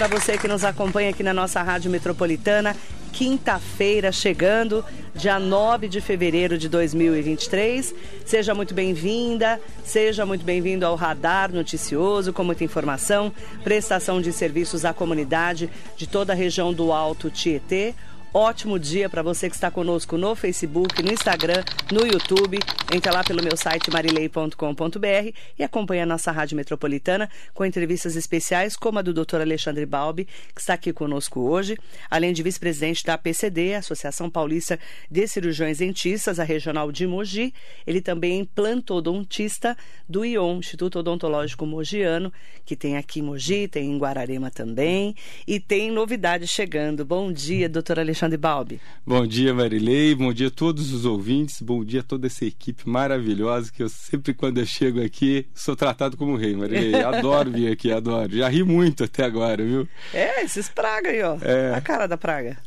para 0.00 0.18
você 0.18 0.38
que 0.38 0.48
nos 0.48 0.64
acompanha 0.64 1.10
aqui 1.10 1.22
na 1.22 1.34
nossa 1.34 1.62
Rádio 1.62 1.90
Metropolitana. 1.90 2.74
Quinta-feira 3.12 4.10
chegando, 4.10 4.82
dia 5.14 5.38
9 5.38 5.88
de 5.88 6.00
fevereiro 6.00 6.56
de 6.56 6.70
2023. 6.70 7.94
Seja 8.24 8.54
muito 8.54 8.72
bem-vinda, 8.72 9.60
seja 9.84 10.24
muito 10.24 10.42
bem-vindo 10.42 10.86
ao 10.86 10.94
Radar 10.94 11.52
Noticioso, 11.52 12.32
com 12.32 12.42
muita 12.42 12.64
informação, 12.64 13.30
prestação 13.62 14.22
de 14.22 14.32
serviços 14.32 14.86
à 14.86 14.94
comunidade 14.94 15.68
de 15.98 16.06
toda 16.06 16.32
a 16.32 16.36
região 16.36 16.72
do 16.72 16.92
Alto 16.92 17.28
Tietê. 17.28 17.94
Ótimo 18.32 18.78
dia 18.78 19.10
para 19.10 19.24
você 19.24 19.48
que 19.50 19.56
está 19.56 19.72
conosco 19.72 20.16
no 20.16 20.36
Facebook, 20.36 21.02
no 21.02 21.10
Instagram, 21.10 21.64
no 21.90 22.06
YouTube. 22.06 22.60
Entra 22.94 23.12
lá 23.12 23.24
pelo 23.24 23.42
meu 23.42 23.56
site 23.56 23.90
marilei.com.br 23.90 25.36
e 25.58 25.64
acompanha 25.64 26.04
a 26.04 26.06
nossa 26.06 26.30
Rádio 26.30 26.56
Metropolitana 26.56 27.28
com 27.52 27.64
entrevistas 27.64 28.14
especiais 28.14 28.76
como 28.76 29.00
a 29.00 29.02
do 29.02 29.12
Dr. 29.12 29.40
Alexandre 29.40 29.84
Balbi, 29.84 30.28
que 30.54 30.60
está 30.60 30.74
aqui 30.74 30.92
conosco 30.92 31.40
hoje, 31.40 31.76
além 32.08 32.32
de 32.32 32.40
vice-presidente 32.44 33.04
da 33.04 33.14
APCD, 33.14 33.74
Associação 33.74 34.30
Paulista 34.30 34.78
de 35.10 35.26
Cirurgiões 35.26 35.78
Dentistas, 35.78 36.38
a 36.38 36.44
regional 36.44 36.92
de 36.92 37.08
Mogi. 37.08 37.52
Ele 37.84 38.00
também 38.00 38.42
é 38.42 38.46
plantodontista 38.54 39.76
do 40.08 40.24
ION, 40.24 40.58
Instituto 40.58 41.00
Odontológico 41.00 41.66
Mogiano, 41.66 42.32
que 42.64 42.76
tem 42.76 42.96
aqui 42.96 43.18
em 43.18 43.22
Mogi, 43.24 43.66
tem 43.66 43.90
em 43.90 43.98
Guararema 43.98 44.52
também, 44.52 45.16
e 45.48 45.58
tem 45.58 45.90
novidade 45.90 46.46
chegando. 46.46 47.04
Bom 47.04 47.32
dia, 47.32 47.68
doutor 47.68 47.98
Alexandre. 47.98 48.19
Alexandre 48.20 48.36
Balbi. 48.36 48.80
Bom 49.06 49.26
dia, 49.26 49.54
Marilei. 49.54 50.14
Bom 50.14 50.30
dia 50.30 50.48
a 50.48 50.50
todos 50.50 50.92
os 50.92 51.06
ouvintes. 51.06 51.62
Bom 51.62 51.82
dia 51.82 52.00
a 52.00 52.02
toda 52.02 52.26
essa 52.26 52.44
equipe 52.44 52.86
maravilhosa 52.86 53.72
que 53.72 53.82
eu 53.82 53.88
sempre, 53.88 54.34
quando 54.34 54.58
eu 54.58 54.66
chego 54.66 55.02
aqui, 55.02 55.46
sou 55.54 55.74
tratado 55.74 56.18
como 56.18 56.36
rei, 56.36 56.54
Marilei. 56.54 56.96
Adoro 57.02 57.50
vir 57.50 57.72
aqui, 57.72 57.90
adoro. 57.90 58.36
Já 58.36 58.48
ri 58.48 58.62
muito 58.62 59.04
até 59.04 59.24
agora, 59.24 59.64
viu? 59.64 59.88
É, 60.12 60.44
esses 60.44 60.68
praga 60.68 61.08
aí, 61.08 61.22
ó. 61.22 61.38
É. 61.40 61.72
A 61.74 61.80
cara 61.80 62.06
da 62.06 62.18
praga. 62.18 62.58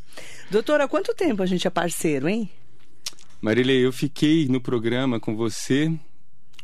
Doutora, 0.49 0.85
há 0.85 0.87
quanto 0.87 1.13
tempo 1.13 1.43
a 1.43 1.45
gente 1.45 1.67
é 1.67 1.69
parceiro, 1.69 2.27
hein? 2.27 2.49
Marilei, 3.39 3.85
eu 3.85 3.91
fiquei 3.91 4.47
no 4.47 4.59
programa 4.59 5.19
com 5.19 5.35
você 5.35 5.91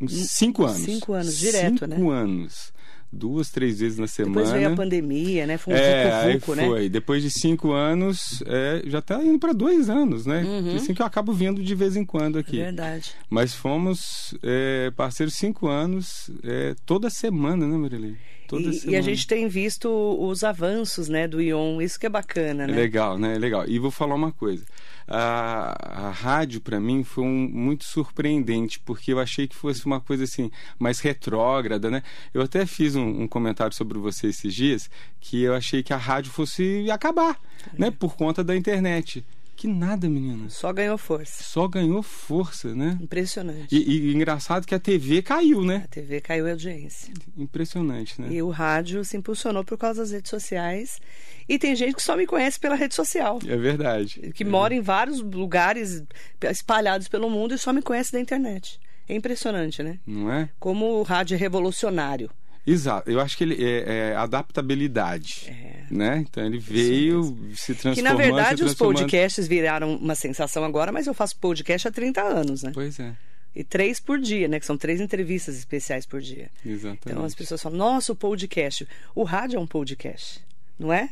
uns 0.01 0.13
cinco 0.31 0.65
anos. 0.65 0.81
Cinco 0.81 1.13
anos, 1.13 1.37
direto, 1.37 1.79
cinco 1.79 1.87
né? 1.87 1.95
Cinco 1.95 2.09
anos 2.09 2.78
duas, 3.11 3.49
três 3.49 3.79
vezes 3.79 3.97
na 3.97 4.07
semana. 4.07 4.35
Depois 4.35 4.51
veio 4.51 4.71
a 4.71 4.75
pandemia, 4.75 5.47
né? 5.47 5.57
Foi 5.57 5.73
um 5.73 5.77
é, 5.77 6.33
vucu, 6.33 6.55
né? 6.55 6.65
foi. 6.65 6.89
Depois 6.89 7.23
de 7.23 7.29
cinco 7.31 7.71
anos, 7.71 8.43
é, 8.45 8.83
já 8.85 8.99
está 8.99 9.23
indo 9.23 9.39
para 9.39 9.53
dois 9.53 9.89
anos, 9.89 10.25
né? 10.25 10.43
Uhum. 10.43 10.75
Assim 10.75 10.93
que 10.93 11.01
eu 11.01 11.05
acabo 11.05 11.33
vindo 11.33 11.63
de 11.63 11.75
vez 11.75 11.95
em 11.95 12.05
quando 12.05 12.37
aqui. 12.37 12.59
É 12.59 12.65
verdade. 12.65 13.13
Mas 13.29 13.53
fomos 13.53 14.35
é, 14.43 14.91
parceiros 14.91 15.35
cinco 15.35 15.67
anos, 15.67 16.29
é, 16.43 16.75
toda 16.85 17.09
semana, 17.09 17.67
né, 17.67 17.77
Marilene? 17.77 18.17
E, 18.57 18.91
e, 18.91 18.95
a 18.95 19.01
gente 19.01 19.27
tem 19.27 19.47
visto 19.47 19.89
os 19.89 20.43
avanços 20.43 21.09
né, 21.09 21.27
do 21.27 21.41
Ion, 21.41 21.81
isso 21.81 21.99
que 21.99 22.05
é 22.05 22.09
bacana, 22.09 22.65
né? 22.65 22.73
É 22.73 22.75
legal, 22.75 23.17
né? 23.17 23.35
É 23.35 23.37
legal. 23.37 23.67
E 23.67 23.77
vou 23.77 23.91
falar 23.91 24.15
uma 24.15 24.31
coisa. 24.31 24.63
A, 25.07 26.07
a 26.07 26.11
rádio, 26.11 26.61
para 26.61 26.79
mim, 26.79 27.03
foi 27.03 27.23
um, 27.23 27.49
muito 27.51 27.83
surpreendente, 27.83 28.79
porque 28.79 29.11
eu 29.11 29.19
achei 29.19 29.47
que 29.47 29.55
fosse 29.55 29.85
uma 29.85 29.99
coisa 29.99 30.23
assim, 30.23 30.51
mais 30.77 30.99
retrógrada, 30.99 31.89
né? 31.89 32.03
Eu 32.33 32.41
até 32.41 32.65
fiz 32.65 32.95
um, 32.95 33.23
um 33.23 33.27
comentário 33.27 33.75
sobre 33.75 33.97
você 33.97 34.27
esses 34.27 34.53
dias, 34.53 34.89
que 35.19 35.41
eu 35.41 35.53
achei 35.53 35.83
que 35.83 35.93
a 35.93 35.97
rádio 35.97 36.31
fosse 36.31 36.89
acabar, 36.91 37.39
é. 37.73 37.79
né? 37.81 37.91
Por 37.91 38.15
conta 38.15 38.43
da 38.43 38.55
internet. 38.55 39.25
Que 39.59 39.67
nada, 39.67 40.09
menina. 40.09 40.49
Só 40.49 40.71
ganhou 40.71 40.97
força. 40.97 41.43
Só 41.43 41.67
ganhou 41.67 42.01
força, 42.01 42.73
né? 42.73 42.97
Impressionante. 43.01 43.75
E, 43.75 44.07
e 44.07 44.15
engraçado 44.15 44.65
que 44.65 44.73
a 44.73 44.79
TV 44.79 45.21
caiu, 45.21 45.65
né? 45.65 45.81
A 45.83 45.87
TV 45.89 46.21
caiu 46.21 46.47
a 46.47 46.51
audiência. 46.51 47.13
Impressionante, 47.37 48.21
né? 48.21 48.29
E 48.31 48.41
o 48.41 48.51
rádio 48.51 49.03
se 49.03 49.17
impulsionou 49.17 49.65
por 49.65 49.77
causa 49.77 49.99
das 49.99 50.11
redes 50.11 50.29
sociais. 50.29 51.01
E 51.45 51.59
tem 51.59 51.75
gente 51.75 51.93
que 51.93 52.01
só 52.01 52.15
me 52.15 52.25
conhece 52.25 52.57
pela 52.57 52.73
rede 52.73 52.95
social. 52.95 53.37
É 53.45 53.57
verdade. 53.57 54.31
Que 54.33 54.43
é 54.43 54.47
mora 54.47 54.73
em 54.73 54.79
vários 54.79 55.19
lugares 55.19 56.05
espalhados 56.41 57.09
pelo 57.09 57.29
mundo 57.29 57.53
e 57.53 57.57
só 57.57 57.73
me 57.73 57.81
conhece 57.81 58.13
da 58.13 58.19
internet. 58.21 58.79
É 59.09 59.13
impressionante, 59.13 59.83
né? 59.83 59.99
Não 60.07 60.31
é? 60.31 60.49
Como 60.57 60.85
o 60.85 61.03
rádio 61.03 61.35
é 61.35 61.37
revolucionário. 61.37 62.31
Exato, 62.71 63.09
eu 63.09 63.19
acho 63.19 63.37
que 63.37 63.43
ele 63.43 63.63
é, 63.63 64.11
é 64.11 64.15
adaptabilidade, 64.15 65.47
é. 65.47 65.85
né? 65.89 66.17
Então 66.19 66.45
ele 66.45 66.59
veio 66.59 67.23
se 67.55 67.73
transformando. 67.73 67.95
Que 67.95 68.01
na 68.01 68.13
verdade 68.13 68.63
os 68.63 68.75
podcasts 68.75 69.47
viraram 69.47 69.95
uma 69.95 70.15
sensação 70.15 70.63
agora, 70.63 70.91
mas 70.91 71.07
eu 71.07 71.13
faço 71.13 71.35
podcast 71.37 71.87
há 71.87 71.91
30 71.91 72.21
anos, 72.21 72.63
né? 72.63 72.71
Pois 72.73 72.99
é. 72.99 73.15
E 73.55 73.63
três 73.63 73.99
por 73.99 74.19
dia, 74.19 74.47
né? 74.47 74.59
Que 74.59 74.65
são 74.65 74.77
três 74.77 75.01
entrevistas 75.01 75.57
especiais 75.57 76.05
por 76.05 76.21
dia. 76.21 76.49
Exatamente. 76.63 77.01
Então 77.07 77.25
as 77.25 77.33
pessoas 77.33 77.61
falam, 77.61 77.77
nossa, 77.77 78.11
o 78.11 78.15
podcast. 78.15 78.87
O 79.15 79.23
rádio 79.23 79.57
é 79.57 79.59
um 79.59 79.67
podcast, 79.67 80.39
não 80.77 80.93
é? 80.93 81.09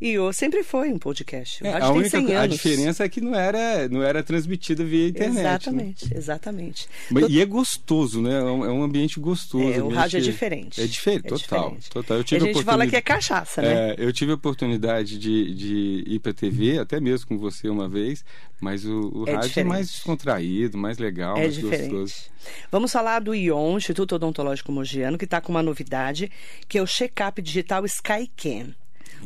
E 0.00 0.18
o 0.18 0.32
sempre 0.32 0.62
foi 0.62 0.90
um 0.90 0.98
podcast. 0.98 1.64
É, 1.66 1.78
a 1.78 1.90
única 1.92 2.18
a 2.40 2.46
diferença 2.46 3.04
é 3.04 3.08
que 3.08 3.20
não 3.20 3.34
era, 3.34 3.86
não 3.88 4.02
era 4.02 4.22
transmitida 4.22 4.82
via 4.82 5.08
internet. 5.08 5.40
Exatamente, 5.40 6.04
né? 6.06 6.16
exatamente. 6.16 6.88
Mas. 7.10 7.26
E 7.28 7.40
é 7.40 7.44
gostoso, 7.44 8.22
né? 8.22 8.38
É 8.38 8.42
um, 8.42 8.64
é 8.64 8.84
ambiente 8.84 9.20
gostoso. 9.20 9.70
É, 9.72 9.82
o 9.82 9.88
rádio 9.88 10.18
é 10.18 10.20
diferente. 10.20 10.80
É 10.80 10.86
diferente, 10.86 11.26
é 11.26 11.28
total. 11.28 11.64
Diferente. 11.64 11.90
total. 11.90 12.16
Eu 12.16 12.24
tive 12.24 12.44
a 12.44 12.52
gente 12.52 12.64
fala 12.64 12.86
que 12.86 12.96
é 12.96 13.00
cachaça, 13.02 13.60
né? 13.60 13.90
É, 13.90 13.96
eu 13.98 14.12
tive 14.12 14.32
a 14.32 14.36
oportunidade 14.36 15.18
de, 15.18 15.54
de 15.54 16.04
ir 16.06 16.18
para 16.18 16.30
a 16.30 16.34
TV, 16.34 16.78
até 16.78 16.98
mesmo 16.98 17.28
com 17.28 17.38
você 17.38 17.68
uma 17.68 17.88
vez, 17.88 18.24
mas 18.60 18.86
o, 18.86 19.10
o 19.14 19.28
é 19.28 19.32
rádio 19.32 19.48
diferente. 19.48 19.66
é 19.66 19.68
mais 19.68 19.90
descontraído, 19.90 20.78
mais 20.78 20.98
legal, 20.98 21.36
é 21.36 21.40
mais 21.40 21.54
diferente. 21.54 21.90
gostoso. 21.90 22.30
Vamos 22.72 22.90
falar 22.90 23.20
do 23.20 23.34
ION, 23.34 23.76
Instituto 23.76 24.14
Odontológico 24.14 24.72
Mogiano, 24.72 25.18
que 25.18 25.26
está 25.26 25.40
com 25.42 25.52
uma 25.52 25.62
novidade, 25.62 26.30
que 26.66 26.78
é 26.78 26.82
o 26.82 26.86
check-up 26.86 27.40
digital 27.42 27.84
SkyCam. 27.84 28.74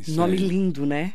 Isso 0.01 0.17
Nome 0.17 0.37
aí. 0.37 0.47
lindo, 0.47 0.87
né? 0.87 1.15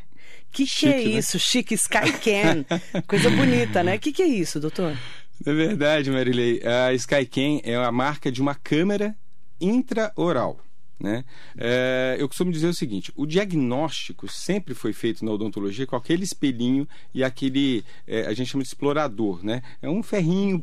Que 0.51 0.65
que 0.65 0.87
é 0.87 0.95
né? 0.95 1.03
isso? 1.03 1.37
Chique 1.37 1.75
Skycan. 1.75 2.65
Coisa 3.07 3.29
bonita, 3.29 3.83
né? 3.83 3.97
Que 3.97 4.11
que 4.11 4.23
é 4.23 4.27
isso, 4.27 4.59
doutor? 4.59 4.97
É 5.45 5.53
verdade, 5.53 6.11
Marilei. 6.11 6.61
A 6.65 6.93
Skycan 6.93 7.61
é 7.63 7.75
a 7.75 7.91
marca 7.91 8.31
de 8.31 8.41
uma 8.41 8.55
câmera 8.55 9.15
intraoral. 9.61 10.59
Né? 10.99 11.23
É, 11.57 12.17
eu 12.19 12.27
costumo 12.27 12.51
dizer 12.51 12.67
o 12.67 12.73
seguinte: 12.73 13.11
o 13.15 13.25
diagnóstico 13.25 14.27
sempre 14.27 14.73
foi 14.73 14.91
feito 14.91 15.23
na 15.23 15.31
odontologia 15.31 15.87
com 15.87 15.95
aquele 15.95 16.25
espelhinho 16.25 16.85
e 17.13 17.23
aquele, 17.23 17.85
é, 18.05 18.25
a 18.25 18.33
gente 18.33 18.49
chama 18.49 18.63
de 18.63 18.67
explorador. 18.67 19.43
Né? 19.43 19.61
É 19.81 19.89
um 19.89 20.03
ferrinho 20.03 20.61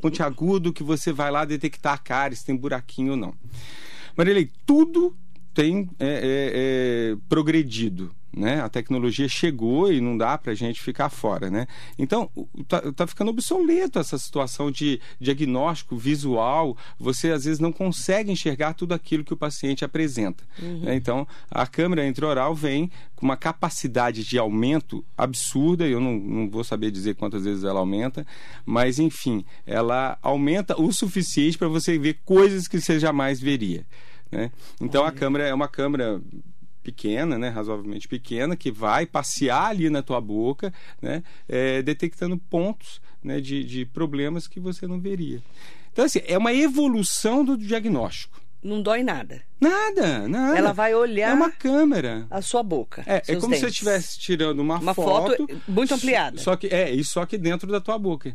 pontiagudo 0.00 0.72
que 0.72 0.82
você 0.82 1.12
vai 1.12 1.30
lá 1.30 1.44
detectar 1.44 1.94
a 1.94 1.98
cara, 1.98 2.34
se 2.34 2.44
tem 2.44 2.56
buraquinho 2.56 3.12
ou 3.12 3.16
não. 3.16 3.34
Marilei, 4.16 4.50
tudo 4.66 5.16
tem 5.58 5.90
é, 5.98 6.06
é, 6.06 6.52
é, 6.54 7.16
progredido. 7.28 8.14
Né? 8.32 8.60
A 8.60 8.68
tecnologia 8.68 9.26
chegou 9.26 9.92
e 9.92 10.00
não 10.00 10.16
dá 10.16 10.38
para 10.38 10.52
a 10.52 10.54
gente 10.54 10.80
ficar 10.80 11.08
fora. 11.08 11.50
Né? 11.50 11.66
Então, 11.98 12.30
está 12.56 12.92
tá 12.92 13.06
ficando 13.08 13.32
obsoleto 13.32 13.98
essa 13.98 14.16
situação 14.16 14.70
de 14.70 15.00
diagnóstico 15.18 15.96
visual. 15.96 16.76
Você, 16.96 17.32
às 17.32 17.44
vezes, 17.44 17.58
não 17.58 17.72
consegue 17.72 18.30
enxergar 18.30 18.74
tudo 18.74 18.94
aquilo 18.94 19.24
que 19.24 19.32
o 19.32 19.36
paciente 19.36 19.84
apresenta. 19.84 20.44
Uhum. 20.62 20.82
Né? 20.82 20.94
Então, 20.94 21.26
a 21.50 21.66
câmera 21.66 22.06
intraoral 22.06 22.54
vem 22.54 22.88
com 23.16 23.26
uma 23.26 23.36
capacidade 23.36 24.22
de 24.22 24.38
aumento 24.38 25.04
absurda. 25.16 25.88
Eu 25.88 25.98
não, 25.98 26.16
não 26.16 26.48
vou 26.48 26.62
saber 26.62 26.92
dizer 26.92 27.16
quantas 27.16 27.42
vezes 27.42 27.64
ela 27.64 27.80
aumenta, 27.80 28.24
mas, 28.64 29.00
enfim, 29.00 29.44
ela 29.66 30.16
aumenta 30.22 30.80
o 30.80 30.92
suficiente 30.92 31.58
para 31.58 31.66
você 31.66 31.98
ver 31.98 32.20
coisas 32.24 32.68
que 32.68 32.80
você 32.80 33.00
jamais 33.00 33.40
veria. 33.40 33.84
Né? 34.30 34.50
Então 34.80 35.04
a 35.04 35.12
câmera 35.12 35.46
é 35.46 35.54
uma 35.54 35.68
câmera 35.68 36.20
pequena, 36.82 37.38
né, 37.38 37.50
razoavelmente 37.50 38.08
pequena, 38.08 38.56
que 38.56 38.70
vai 38.70 39.04
passear 39.04 39.66
ali 39.66 39.90
na 39.90 40.02
tua 40.02 40.20
boca, 40.22 40.72
né, 41.02 41.22
é, 41.46 41.82
detectando 41.82 42.38
pontos 42.38 43.00
né, 43.22 43.40
de, 43.40 43.62
de 43.62 43.84
problemas 43.84 44.48
que 44.48 44.58
você 44.58 44.86
não 44.86 44.98
veria. 44.98 45.42
Então, 45.92 46.04
assim, 46.04 46.20
é 46.26 46.38
uma 46.38 46.54
evolução 46.54 47.44
do 47.44 47.58
diagnóstico. 47.58 48.40
Não 48.62 48.82
dói 48.82 49.02
nada. 49.02 49.42
Nada, 49.60 50.26
nada. 50.28 50.58
Ela 50.58 50.72
vai 50.72 50.94
olhar. 50.94 51.30
É 51.30 51.34
uma 51.34 51.50
câmera. 51.50 52.26
A 52.30 52.42
sua 52.42 52.62
boca. 52.62 53.02
É, 53.06 53.22
é 53.28 53.36
como 53.36 53.48
dentes. 53.48 53.58
se 53.58 53.60
você 53.60 53.66
estivesse 53.66 54.18
tirando 54.18 54.60
uma, 54.60 54.78
uma 54.78 54.94
foto, 54.94 55.36
foto 55.36 55.62
muito 55.68 55.94
ampliada. 55.94 56.38
Só 56.38 56.56
que 56.56 56.66
é, 56.68 56.90
e 56.90 57.04
só 57.04 57.24
que 57.24 57.38
dentro 57.38 57.70
da 57.70 57.80
tua 57.80 57.98
boca. 57.98 58.34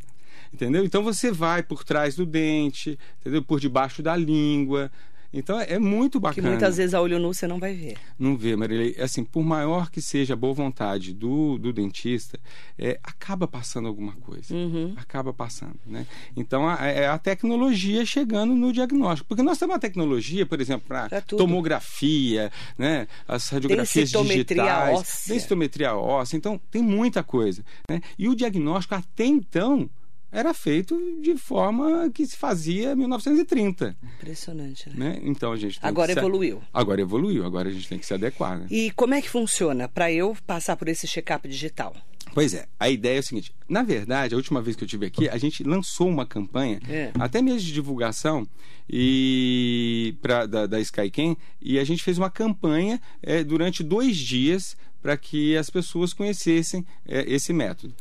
Entendeu? 0.54 0.86
Então 0.86 1.04
você 1.04 1.31
vai 1.31 1.63
por 1.63 1.84
trás 1.84 2.16
do 2.16 2.25
dente, 2.25 2.98
entendeu? 3.19 3.42
Por 3.42 3.60
debaixo 3.60 4.01
da 4.01 4.16
língua, 4.16 4.92
então 5.33 5.59
é 5.59 5.80
muito 5.80 6.19
bacana. 6.19 6.41
Que 6.41 6.50
muitas 6.50 6.77
vezes 6.77 6.94
a 6.94 7.01
olho 7.01 7.18
nu 7.18 7.33
você 7.33 7.47
não 7.47 7.59
vai 7.59 7.74
ver. 7.74 7.97
Não 8.19 8.38
vê, 8.38 8.56
Marilei. 8.56 8.95
Assim, 9.00 9.24
por 9.24 9.44
maior 9.44 9.89
que 9.89 10.01
seja 10.01 10.33
a 10.33 10.38
boa 10.38 10.53
vontade 10.53 11.13
do, 11.13 11.57
do 11.57 11.74
dentista, 11.74 12.39
é, 12.77 13.00
acaba 13.03 13.47
passando 13.47 13.88
alguma 13.88 14.13
coisa. 14.13 14.53
Uhum. 14.53 14.94
Acaba 14.95 15.33
passando, 15.33 15.80
né? 15.85 16.06
Então 16.38 16.69
é 16.69 17.07
a, 17.07 17.15
a, 17.15 17.18
tecnologia 17.18 18.06
chegando 18.06 18.53
no 18.53 18.71
diagnóstico. 18.71 19.27
Porque 19.27 19.41
nós 19.41 19.57
temos 19.57 19.74
uma 19.74 19.80
tecnologia, 19.80 20.45
por 20.45 20.62
exemplo, 20.62 20.88
para 20.88 21.21
tomografia, 21.21 22.51
né? 22.77 23.07
As 23.27 23.50
radiografias 23.50 24.12
digitais. 24.12 25.00
Óssea. 25.00 25.33
Densitometria 25.33 25.95
óssea. 25.95 26.38
Então 26.38 26.59
tem 26.69 26.83
muita 26.83 27.24
coisa. 27.24 27.63
Né? 27.89 28.01
E 28.19 28.30
o 28.30 28.35
diagnóstico 28.35 28.94
até 28.95 29.25
então 29.25 29.89
era 30.33 30.53
feito 30.53 31.00
de 31.21 31.38
forma 31.38 32.09
que 32.13 32.25
se 32.25 32.35
fazia 32.35 32.91
em 32.91 32.95
1930. 32.95 33.95
Impressionante, 34.18 34.89
né? 34.89 34.95
Né? 35.13 35.19
Então 35.24 35.51
a 35.51 35.57
gente 35.57 35.80
tem 35.80 35.88
Agora 35.88 36.07
que 36.07 36.13
se- 36.13 36.19
evoluiu. 36.19 36.62
Agora 36.74 37.00
evoluiu, 37.00 37.45
agora 37.45 37.69
a 37.69 37.71
gente 37.71 37.88
tem 37.88 38.00
que 38.00 38.06
se 38.06 38.13
adequar. 38.13 38.59
Né? 38.59 38.68
E 38.71 38.91
como 38.91 39.13
é 39.13 39.21
que 39.21 39.30
funciona 39.30 39.88
para 39.88 40.12
eu 40.12 40.35
passar 40.45 40.75
por 40.75 40.88
esse 40.88 41.07
check-up 41.07 41.47
digital? 41.47 41.95
Pois 42.33 42.53
é, 42.56 42.65
a 42.80 42.89
ideia 42.89 43.18
é 43.18 43.19
o 43.19 43.24
seguinte: 43.24 43.53
na 43.69 43.83
verdade, 43.83 44.33
a 44.33 44.38
última 44.38 44.59
vez 44.62 44.75
que 44.75 44.83
eu 44.83 44.88
tive 44.88 45.06
aqui, 45.06 45.30
a 45.30 45.38
gente 45.38 45.63
lançou 45.63 46.07
uma 46.09 46.25
campanha, 46.25 46.80
É. 46.89 47.12
até 47.19 47.41
mesmo 47.41 47.59
de 47.59 47.71
divulgação, 47.71 48.47
e 48.89 50.15
pra, 50.21 50.45
da, 50.47 50.65
da 50.65 50.80
Skycam, 50.80 51.35
e 51.62 51.77
a 51.77 51.83
gente 51.83 52.01
fez 52.01 52.18
uma 52.18 52.30
campanha 52.31 53.00
eh, 53.21 53.44
durante 53.44 53.83
dois 53.83 54.18
dias 54.18 54.75
para 55.01 55.15
que 55.18 55.56
as 55.57 55.69
pessoas 55.69 56.13
conhecessem 56.13 56.85
eh, 57.06 57.25
esse 57.27 57.53
método. 57.53 57.94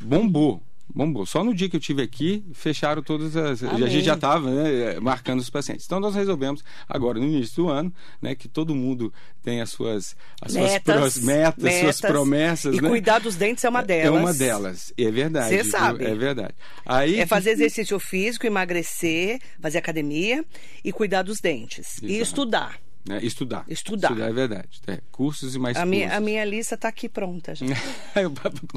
Bombou. 0.00 0.62
Bombou. 0.94 1.24
Só 1.24 1.42
no 1.42 1.54
dia 1.54 1.68
que 1.68 1.76
eu 1.76 1.80
tive 1.80 2.02
aqui, 2.02 2.44
fecharam 2.52 3.02
todas 3.02 3.34
as. 3.36 3.62
Amém. 3.62 3.84
A 3.84 3.88
gente 3.88 4.04
já 4.04 4.14
estava 4.14 4.50
né, 4.50 5.00
marcando 5.00 5.40
os 5.40 5.48
pacientes. 5.48 5.86
Então, 5.86 5.98
nós 5.98 6.14
resolvemos, 6.14 6.62
agora 6.88 7.18
no 7.18 7.24
início 7.26 7.62
do 7.64 7.68
ano, 7.70 7.92
né, 8.20 8.34
que 8.34 8.46
todo 8.48 8.74
mundo 8.74 9.12
tem 9.42 9.60
as 9.62 9.70
suas, 9.70 10.14
as 10.40 10.52
suas 10.52 10.70
Metas, 10.72 10.94
pros- 10.96 11.16
metas, 11.24 11.74
suas 11.80 12.00
promessas. 12.00 12.76
E 12.76 12.80
né? 12.80 12.88
cuidar 12.88 13.20
dos 13.20 13.36
dentes 13.36 13.64
é 13.64 13.68
uma 13.68 13.82
delas. 13.82 14.06
É 14.06 14.10
uma 14.10 14.34
delas, 14.34 14.92
é 14.98 15.10
verdade. 15.10 15.48
Cê 15.48 15.62
viu? 15.62 15.70
sabe. 15.72 16.04
É 16.04 16.14
verdade. 16.14 16.54
Aí, 16.84 17.18
É 17.20 17.26
fazer 17.26 17.50
exercício 17.52 17.98
físico, 17.98 18.46
emagrecer, 18.46 19.40
fazer 19.60 19.78
academia 19.78 20.44
e 20.84 20.92
cuidar 20.92 21.22
dos 21.22 21.40
dentes. 21.40 21.98
E 22.02 22.06
Exato. 22.16 22.22
estudar. 22.22 22.78
Né, 23.08 23.18
estudar. 23.22 23.64
Estudar. 23.68 24.10
Estudar 24.10 24.28
é 24.28 24.32
verdade. 24.32 24.80
É, 24.86 24.98
cursos 25.10 25.54
e 25.54 25.58
mais 25.58 25.76
A 25.76 25.84
minha, 25.84 26.02
cursos. 26.06 26.18
a 26.18 26.20
minha 26.20 26.44
lista 26.44 26.74
está 26.76 26.88
aqui 26.88 27.08
pronta 27.08 27.54
já. 27.54 27.66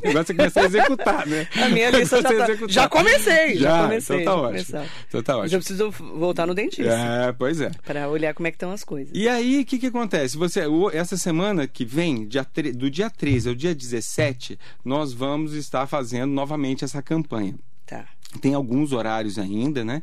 Negócio 0.03 0.31
é 0.31 0.35
começar 0.35 0.61
a 0.61 0.65
executar, 0.65 1.27
né? 1.27 1.47
A 1.63 1.69
minha 1.69 1.89
lista 1.91 2.21
já 2.21 2.29
Você 2.29 2.57
tá- 2.57 2.67
já 2.67 2.89
comecei, 2.89 3.55
já 3.57 3.83
comecei, 3.83 4.21
Então 4.21 4.25
tá 4.25 4.31
já 4.31 4.35
ótimo. 4.47 4.47
começar. 4.73 4.91
Então 5.07 5.23
tá 5.23 5.37
Mas 5.37 5.51
eu 5.51 5.59
ótimo. 5.59 5.77
preciso 5.91 5.91
voltar 6.17 6.45
no 6.47 6.53
dentista 6.53 6.91
É, 6.91 7.31
pois 7.31 7.61
é. 7.61 7.71
para 7.85 8.09
olhar 8.09 8.33
como 8.33 8.47
é 8.47 8.51
que 8.51 8.55
estão 8.55 8.71
as 8.71 8.83
coisas. 8.83 9.11
E 9.13 9.27
aí, 9.29 9.61
o 9.61 9.65
que, 9.65 9.77
que 9.77 9.87
acontece? 9.87 10.37
Você, 10.37 10.61
essa 10.93 11.17
semana 11.17 11.67
que 11.67 11.85
vem, 11.85 12.27
dia 12.27 12.43
tre- 12.43 12.71
do 12.71 12.89
dia 12.89 13.09
13 13.09 13.49
ao 13.49 13.55
dia 13.55 13.75
17, 13.75 14.57
nós 14.83 15.13
vamos 15.13 15.53
estar 15.53 15.85
fazendo 15.87 16.31
novamente 16.31 16.83
essa 16.83 17.01
campanha. 17.01 17.55
Tá. 17.85 18.05
Tem 18.41 18.53
alguns 18.53 18.91
horários 18.93 19.37
ainda, 19.39 19.83
né? 19.83 20.01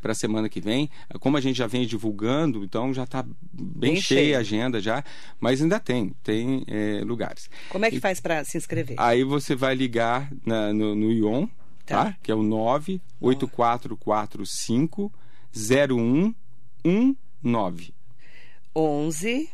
para 0.00 0.12
a 0.12 0.14
semana 0.14 0.48
que 0.48 0.60
vem. 0.60 0.88
Como 1.18 1.36
a 1.36 1.40
gente 1.40 1.56
já 1.56 1.66
vem 1.66 1.84
divulgando, 1.86 2.62
então 2.62 2.94
já 2.94 3.02
está 3.04 3.22
bem, 3.22 3.94
Bem 3.94 4.00
cheia 4.00 4.36
a 4.36 4.40
agenda 4.40 4.80
já, 4.80 5.02
mas 5.40 5.60
ainda 5.60 5.80
tem, 5.80 6.14
tem 6.22 6.62
é, 6.68 7.00
lugares. 7.04 7.50
Como 7.70 7.84
é 7.84 7.90
que 7.90 7.98
faz 7.98 8.20
para 8.20 8.44
se 8.44 8.56
inscrever? 8.56 8.94
Aí 8.98 9.24
você 9.24 9.56
vai 9.56 9.74
ligar 9.74 10.30
na- 10.46 10.72
no, 10.72 10.94
no 10.94 11.10
ION, 11.10 11.48
tá. 11.84 12.04
Tá. 12.04 12.16
Que 12.22 12.30
é 12.30 12.34
o 12.34 12.42
98445 12.42 15.12
0119. 15.52 17.92
11 18.76 19.48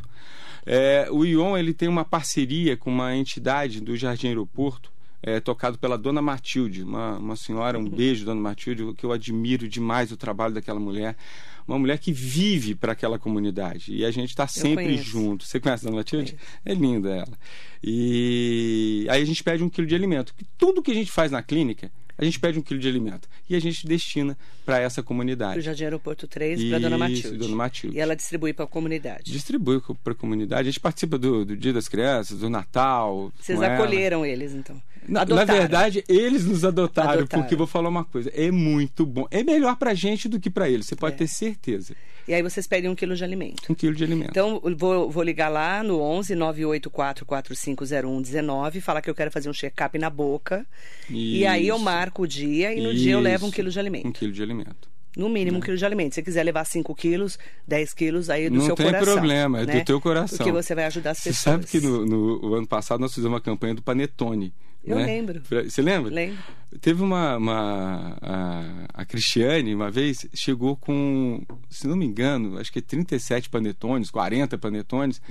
É, 0.63 1.07
o 1.09 1.25
ION 1.25 1.57
ele 1.57 1.73
tem 1.73 1.89
uma 1.89 2.05
parceria 2.05 2.77
com 2.77 2.91
uma 2.91 3.15
entidade 3.15 3.81
do 3.81 3.97
Jardim 3.97 4.27
Aeroporto, 4.27 4.91
é, 5.23 5.39
tocado 5.39 5.77
pela 5.77 5.97
Dona 5.97 6.21
Matilde, 6.21 6.83
uma, 6.83 7.17
uma 7.17 7.35
senhora, 7.35 7.77
Uhum. 7.77 7.85
um 7.85 7.89
beijo, 7.89 8.25
Dona 8.25 8.41
Matilde, 8.41 8.93
que 8.95 9.05
eu 9.05 9.11
admiro 9.11 9.67
demais 9.67 10.11
o 10.11 10.17
trabalho 10.17 10.53
daquela 10.53 10.79
mulher. 10.79 11.15
Uma 11.67 11.77
mulher 11.77 11.99
que 11.99 12.11
vive 12.11 12.73
para 12.73 12.91
aquela 12.93 13.19
comunidade. 13.19 13.93
E 13.95 14.03
a 14.03 14.09
gente 14.11 14.29
está 14.29 14.47
sempre 14.47 14.97
junto. 14.97 15.45
Você 15.45 15.59
conhece 15.59 15.85
a 15.85 15.89
Dona 15.89 15.97
Matilde? 16.01 16.35
É 16.65 16.73
linda 16.73 17.09
ela. 17.09 17.37
E 17.83 19.05
aí 19.09 19.21
a 19.21 19.25
gente 19.25 19.43
pede 19.43 19.63
um 19.63 19.69
quilo 19.69 19.87
de 19.87 19.95
alimento. 19.95 20.33
Tudo 20.57 20.81
que 20.81 20.91
a 20.91 20.93
gente 20.95 21.11
faz 21.11 21.31
na 21.31 21.41
clínica, 21.41 21.91
a 22.21 22.25
gente 22.25 22.39
pede 22.39 22.59
um 22.59 22.61
quilo 22.61 22.79
de 22.79 22.87
alimento. 22.87 23.27
E 23.49 23.55
a 23.55 23.59
gente 23.59 23.85
destina 23.85 24.37
para 24.65 24.79
essa 24.79 25.01
comunidade. 25.03 25.61
Jardim 25.61 25.83
Aeroporto 25.85 26.27
3 26.27 26.63
para 26.69 26.79
Dona 26.79 26.95
Isso, 26.95 26.99
Matilde. 27.23 27.37
Dona 27.37 27.55
Matilde. 27.55 27.97
E 27.97 27.99
ela 27.99 28.15
distribui 28.15 28.53
para 28.53 28.65
a 28.65 28.67
comunidade. 28.67 29.31
Distribui 29.31 29.81
para 30.03 30.13
a 30.13 30.15
comunidade. 30.15 30.61
A 30.61 30.71
gente 30.71 30.79
participa 30.79 31.17
do, 31.17 31.43
do 31.43 31.57
Dia 31.57 31.73
das 31.73 31.87
Crianças, 31.87 32.39
do 32.39 32.49
Natal. 32.49 33.31
Vocês 33.39 33.57
com 33.57 33.63
ela. 33.65 33.73
acolheram 33.75 34.25
eles, 34.25 34.53
então? 34.53 34.81
Na, 35.07 35.25
na 35.25 35.43
verdade, 35.45 36.03
eles 36.07 36.45
nos 36.45 36.63
adotaram, 36.63 37.09
Adotaram. 37.13 37.41
porque 37.43 37.55
vou 37.55 37.65
falar 37.65 37.89
uma 37.89 38.05
coisa, 38.05 38.31
é 38.35 38.51
muito 38.51 39.03
bom. 39.03 39.27
É 39.31 39.43
melhor 39.43 39.75
pra 39.75 39.95
gente 39.95 40.29
do 40.29 40.39
que 40.39 40.47
pra 40.47 40.69
eles, 40.69 40.85
você 40.85 40.95
pode 40.95 41.15
É. 41.15 41.17
ter 41.17 41.27
certeza. 41.27 41.95
E 42.27 42.35
aí 42.35 42.43
vocês 42.43 42.67
pedem 42.67 42.87
um 42.87 42.93
quilo 42.93 43.15
de 43.15 43.23
alimento. 43.23 43.63
Um 43.67 43.73
quilo 43.73 43.95
de 43.95 44.03
alimento. 44.03 44.29
Então, 44.29 44.61
vou, 44.77 45.09
vou 45.09 45.23
ligar 45.23 45.49
lá 45.49 45.81
no 45.81 45.99
11 45.99 46.35
984 46.35 47.25
450119, 47.25 48.79
falar 48.79 49.01
que 49.01 49.09
eu 49.09 49.15
quero 49.15 49.31
fazer 49.31 49.49
um 49.49 49.53
check-up 49.53 49.97
na 49.97 50.09
boca. 50.09 50.65
E 51.09 51.45
aí 51.47 51.67
eu 51.67 51.75
Isso. 51.77 51.83
Marco 52.11 52.23
o 52.23 52.27
dia 52.27 52.73
e 52.73 52.81
no 52.81 52.93
dia 52.93 53.13
eu 53.13 53.19
levo 53.19 53.45
um 53.45 53.47
Isso. 53.47 53.55
quilo 53.55 53.71
de 53.71 53.79
alimento. 53.79 54.07
Um 54.07 54.11
quilo 54.11 54.31
de 54.31 54.43
alimento. 54.43 54.89
No 55.15 55.27
mínimo 55.29 55.57
um 55.57 55.61
quilo 55.61 55.75
de 55.77 55.85
alimento. 55.85 56.13
Se 56.13 56.15
você 56.15 56.23
quiser 56.23 56.43
levar 56.43 56.63
5 56.65 56.93
quilos, 56.95 57.37
10 57.67 57.93
quilos, 57.93 58.29
aí 58.29 58.45
é 58.45 58.49
do 58.49 58.55
Não 58.57 58.65
seu 58.65 58.75
tem 58.75 58.85
coração. 58.85 59.13
problema, 59.13 59.59
é 59.59 59.65
do 59.65 59.73
né? 59.73 59.83
teu 59.83 59.99
coração. 59.99 60.37
Porque 60.37 60.51
você 60.51 60.73
vai 60.75 60.85
ajudar 60.85 61.11
as 61.11 61.17
Você 61.17 61.29
pessoas. 61.29 61.43
sabe 61.43 61.65
que 61.65 61.81
no, 61.81 62.05
no- 62.05 62.55
ano 62.55 62.67
passado 62.67 62.99
nós 63.01 63.13
fizemos 63.13 63.33
uma 63.33 63.41
campanha 63.41 63.73
do 63.75 63.81
Panetone. 63.81 64.53
Eu 64.83 64.95
né? 64.95 65.05
lembro. 65.05 65.41
Você 65.69 65.81
lembra? 65.81 66.11
Lembro. 66.11 66.37
Teve 66.79 67.03
uma. 67.03 67.35
uma 67.37 68.17
a, 68.21 69.01
a 69.01 69.05
Cristiane, 69.05 69.75
uma 69.75 69.91
vez, 69.91 70.25
chegou 70.33 70.75
com, 70.77 71.43
se 71.69 71.87
não 71.87 71.95
me 71.97 72.05
engano, 72.05 72.57
acho 72.57 72.71
que 72.71 72.81
37 72.81 73.49
panetones, 73.49 74.09
40 74.09 74.57
panetones. 74.57 75.21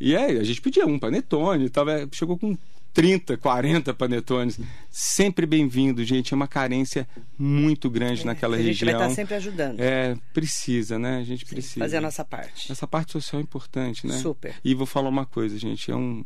E 0.00 0.16
aí, 0.16 0.36
a 0.36 0.42
gente 0.42 0.60
pedia 0.60 0.84
um 0.84 0.98
panetone, 0.98 1.70
tava, 1.70 2.06
chegou 2.12 2.36
com 2.36 2.58
30, 2.92 3.36
40 3.36 3.94
panetones. 3.94 4.60
Sempre 4.90 5.46
bem-vindo, 5.46 6.04
gente. 6.04 6.34
É 6.34 6.36
uma 6.36 6.48
carência 6.48 7.08
muito 7.38 7.88
grande 7.88 8.24
naquela 8.26 8.56
a 8.56 8.58
gente 8.58 8.84
região. 8.84 8.98
vai 8.98 9.08
estar 9.08 9.14
sempre 9.14 9.34
ajudando. 9.34 9.80
É, 9.80 10.16
precisa, 10.34 10.98
né? 10.98 11.18
A 11.18 11.24
gente 11.24 11.44
precisa. 11.46 11.80
Fazer 11.80 11.96
a 11.96 12.00
nossa 12.00 12.24
parte. 12.24 12.70
Essa 12.70 12.86
parte 12.86 13.12
social 13.12 13.40
é 13.40 13.42
importante, 13.42 14.06
né? 14.06 14.18
Super. 14.18 14.54
E 14.62 14.74
vou 14.74 14.86
falar 14.86 15.08
uma 15.08 15.24
coisa, 15.24 15.58
gente, 15.58 15.90
é, 15.90 15.96
um, 15.96 16.22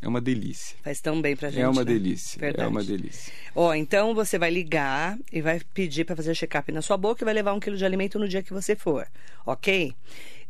é 0.00 0.08
uma 0.08 0.20
delícia. 0.20 0.76
Faz 0.82 1.00
tão 1.00 1.20
bem 1.20 1.36
pra 1.36 1.50
gente. 1.50 1.62
é 1.62 1.68
uma 1.68 1.84
né? 1.84 1.92
delícia. 1.92 2.40
Verdade. 2.40 2.66
É 2.66 2.70
uma 2.70 2.82
delícia. 2.82 3.32
Ó, 3.54 3.74
então 3.74 4.14
você 4.14 4.38
vai 4.38 4.50
ligar 4.50 5.18
e 5.30 5.42
vai 5.42 5.60
pedir 5.74 6.04
para 6.04 6.16
fazer 6.16 6.34
check-up 6.34 6.72
na 6.72 6.80
sua 6.80 6.96
boca 6.96 7.22
e 7.22 7.26
vai 7.26 7.34
levar 7.34 7.52
um 7.52 7.60
quilo 7.60 7.76
de 7.76 7.84
alimento 7.84 8.18
no 8.18 8.28
dia 8.28 8.42
que 8.42 8.52
você 8.52 8.74
for, 8.74 9.06
ok? 9.44 9.94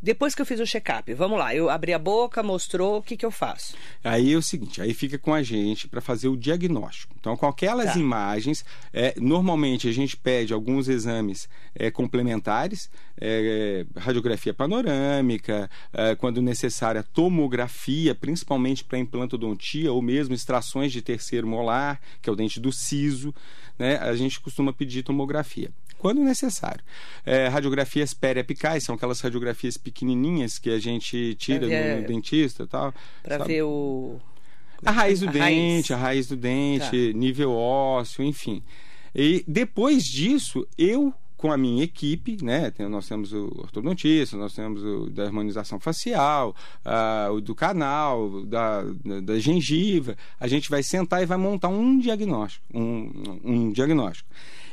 Depois 0.03 0.35
que 0.35 0.43
eu 0.43 0.47
fiz 0.47 0.61
o 0.61 0.67
check-up, 0.67 1.12
vamos 1.15 1.38
lá, 1.38 1.55
eu 1.55 1.71
abri 1.71 1.93
a 1.93 1.99
boca, 1.99 2.43
mostrou, 2.43 2.99
o 2.99 3.03
que, 3.03 3.17
que 3.17 3.25
eu 3.26 3.31
faço? 3.31 3.75
Aí 4.05 4.33
é 4.33 4.37
o 4.37 4.43
seguinte, 4.43 4.81
aí 4.81 4.93
fica 4.95 5.19
com 5.19 5.33
a 5.33 5.43
gente 5.43 5.88
para 5.88 6.00
fazer 6.00 6.29
o 6.29 6.37
diagnóstico. 6.37 7.15
Então, 7.19 7.37
com 7.37 7.47
aquelas 7.47 7.95
Tá. 7.95 7.99
imagens, 7.99 8.65
é, 8.93 9.15
normalmente 9.19 9.88
a 9.88 9.93
gente 9.93 10.17
pede 10.17 10.53
alguns 10.53 10.87
exames 10.88 11.49
é, 11.75 11.91
complementares, 11.91 12.91
é, 13.21 13.85
radiografia 13.97 14.53
panorâmica, 14.55 15.69
é, 15.93 16.15
quando 16.15 16.41
necessária, 16.43 17.03
tomografia, 17.03 18.15
principalmente 18.15 18.85
para 18.85 18.99
implantodontia 18.99 19.93
ou 19.93 20.03
mesmo 20.03 20.35
extrações 20.35 20.93
de 20.93 21.03
terceiro 21.03 21.47
molar, 21.47 22.00
que 22.21 22.29
é 22.29 22.33
o 22.33 22.37
dente 22.37 22.61
do 22.61 22.71
siso, 22.71 23.35
né? 23.79 23.97
A 23.99 24.15
gente 24.15 24.41
costuma 24.41 24.73
pedir 24.73 25.03
tomografia. 25.03 25.71
Quando 25.99 26.21
necessário. 26.23 26.83
É, 27.25 27.49
radiografias 27.49 28.12
periapicais, 28.15 28.85
são 28.85 28.95
aquelas 28.95 29.21
radiografias 29.21 29.76
pequenininhas 29.76 30.59
que 30.59 30.71
a 30.71 30.79
gente 30.79 31.35
tira 31.37 31.67
no, 31.67 32.00
no 32.03 32.07
dentista 32.07 32.65
e 32.65 32.67
tal. 32.67 32.95
Para 33.23 33.38
ver 33.45 33.62
o. 33.62 34.21
A 34.85 34.91
raiz 34.91 35.21
do 35.21 35.29
A 35.29 35.33
dente, 35.33 35.41
raiz. 35.41 35.91
a 35.91 35.97
raiz 35.97 36.26
do 36.29 36.37
dente, 36.37 37.12
Tá. 37.12 37.19
nível 37.19 37.53
ósseo, 37.53 38.23
enfim. 38.25 38.62
E 39.15 39.43
depois 39.49 40.05
disso, 40.05 40.67
eu 40.76 41.12
com 41.47 41.53
a 41.53 41.57
minha 41.57 41.85
equipe, 41.85 42.37
né? 42.43 42.71
tem- 42.73 42.88
Nós 42.88 43.07
temos 43.07 43.33
o 43.33 43.45
ortodontista, 43.59 44.37
nós 44.37 44.53
temos 44.53 44.83
o 44.83 45.09
da 45.09 45.25
harmonização 45.25 45.79
facial, 45.79 46.55
o 47.33 47.41
do 47.41 47.55
canal, 47.55 48.45
da, 48.45 48.83
da, 48.83 49.21
da 49.21 49.38
gengiva. 49.38 50.17
A 50.41 50.49
gente 50.49 50.69
vai 50.69 50.83
sentar 50.83 51.23
e 51.23 51.26
vai 51.26 51.38
montar 51.38 51.69
um 51.69 51.99
diagnóstico, 52.00 52.65
um, 52.75 53.38
um 53.45 53.71
diagnóstico. 53.73 54.29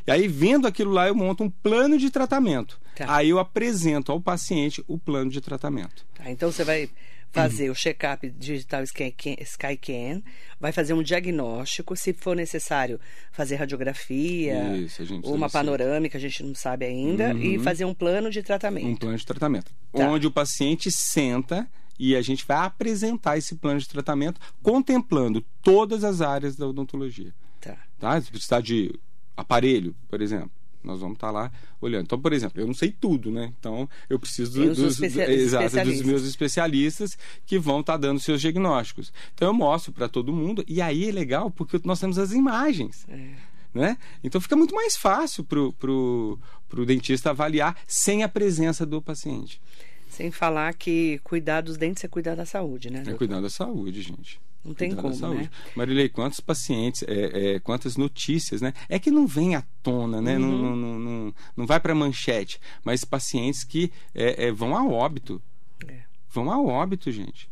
E 0.07 0.11
aí, 0.11 0.27
vendo 0.27 0.67
aquilo 0.67 0.91
lá, 0.91 1.07
eu 1.07 1.15
monto 1.15 1.43
um 1.43 1.49
plano 1.49 1.97
de 1.97 2.09
tratamento. 2.09 2.79
Tá. 2.95 3.05
Aí 3.15 3.29
eu 3.29 3.39
apresento 3.39 4.11
ao 4.11 4.19
paciente 4.19 4.83
o 4.87 4.97
plano 4.97 5.29
de 5.29 5.39
tratamento. 5.41 6.05
Tá, 6.15 6.29
então 6.29 6.51
você 6.51 6.63
vai 6.63 6.89
fazer 7.33 7.71
o 7.71 7.75
check-up 7.75 8.29
digital 8.29 8.83
SkyCan, 8.83 10.21
vai 10.59 10.71
fazer 10.71 10.93
um 10.93 11.01
diagnóstico, 11.01 11.95
se 11.95 12.13
for 12.13 12.35
necessário 12.35 12.99
fazer 13.31 13.55
radiografia, 13.55 14.77
Isso, 14.77 15.03
ou 15.23 15.33
uma 15.33 15.49
panorâmica, 15.49 16.17
a 16.17 16.21
gente 16.21 16.43
não 16.43 16.53
sabe 16.53 16.85
ainda, 16.85 17.33
e 17.33 17.57
fazer 17.57 17.85
um 17.85 17.93
plano 17.93 18.29
de 18.29 18.43
tratamento. 18.43 18.85
Um 18.85 18.95
plano 18.95 19.17
de 19.17 19.25
tratamento. 19.25 19.71
Tá. 19.91 20.07
Onde 20.07 20.27
o 20.27 20.31
paciente 20.31 20.91
senta 20.91 21.67
e 21.97 22.15
a 22.15 22.21
gente 22.21 22.45
vai 22.45 22.57
apresentar 22.57 23.37
esse 23.37 23.55
plano 23.55 23.79
de 23.79 23.89
tratamento 23.89 24.39
contemplando 24.61 25.43
todas 25.61 26.03
as 26.03 26.21
áreas 26.21 26.55
da 26.55 26.67
odontologia. 26.67 27.33
Tá. 27.59 27.77
Tá? 27.99 28.21
Se 28.21 28.29
precisar 28.29 28.61
de 28.61 28.93
aparelho, 29.35 29.95
por 30.07 30.21
exemplo, 30.21 30.51
nós 30.83 30.99
vamos 30.99 31.15
estar 31.15 31.31
lá 31.31 31.51
olhando. 31.81 32.05
Então, 32.05 32.19
por 32.19 32.33
exemplo, 32.33 32.61
eu 32.61 32.67
não 32.67 32.73
sei 32.73 32.91
tudo, 32.91 33.31
né? 33.31 33.53
Então, 33.59 33.89
eu 34.09 34.19
preciso 34.19 34.63
dos, 34.73 34.79
especia- 34.79 35.31
exato, 35.31 35.83
dos 35.83 36.01
meus 36.01 36.23
especialistas 36.23 37.17
que 37.45 37.57
vão 37.57 37.79
estar 37.81 37.97
dando 37.97 38.19
seus 38.19 38.41
diagnósticos. 38.41 39.11
Então, 39.33 39.47
eu 39.47 39.53
mostro 39.53 39.91
para 39.91 40.07
todo 40.07 40.33
mundo 40.33 40.63
e 40.67 40.81
aí 40.81 41.09
é 41.09 41.11
legal 41.11 41.49
porque 41.51 41.79
nós 41.83 41.99
temos 41.99 42.17
as 42.17 42.31
imagens. 42.31 43.05
É. 43.09 43.53
Né? 43.73 43.97
Então 44.23 44.39
fica 44.39 44.55
muito 44.55 44.75
mais 44.75 44.95
fácil 44.95 45.43
para 45.43 45.59
o 45.59 45.73
pro, 45.73 46.39
pro 46.69 46.85
dentista 46.85 47.31
avaliar 47.31 47.75
sem 47.87 48.21
a 48.21 48.29
presença 48.29 48.85
do 48.85 49.01
paciente. 49.01 49.59
Sem 50.07 50.29
falar 50.29 50.75
que 50.75 51.19
cuidar 51.23 51.61
dos 51.61 51.75
dentes 51.75 52.03
é 52.03 52.07
cuidar 52.07 52.35
da 52.35 52.45
saúde, 52.45 52.91
né? 52.91 52.99
É 52.99 53.01
doutor? 53.01 53.17
cuidar 53.17 53.41
da 53.41 53.49
saúde, 53.49 53.99
gente. 54.03 54.39
Não 54.63 54.73
tem 54.73 54.95
como, 54.95 55.13
saúde. 55.13 55.41
né? 55.43 55.49
Marilei, 55.75 56.07
quantos 56.07 56.39
pacientes, 56.39 57.03
é, 57.03 57.55
é, 57.55 57.59
quantas 57.59 57.97
notícias, 57.97 58.61
né? 58.61 58.73
É 58.87 58.97
que 58.97 59.11
não 59.11 59.27
vem 59.27 59.55
à 59.55 59.63
tona, 59.81 60.21
né? 60.21 60.37
Não, 60.37 60.49
Uhum. 60.49 60.61
não, 60.61 60.75
não, 60.75 60.99
não, 60.99 61.33
não 61.57 61.65
vai 61.67 61.79
para 61.79 61.93
manchete, 61.93 62.59
mas 62.83 63.03
pacientes 63.03 63.63
que 63.63 63.91
é, 64.15 64.45
é, 64.47 64.51
vão 64.51 64.75
a 64.75 64.85
óbito. 64.85 65.41
É. 65.87 66.01
Vão 66.31 66.49
a 66.49 66.61
óbito, 66.61 67.11
gente. 67.11 67.49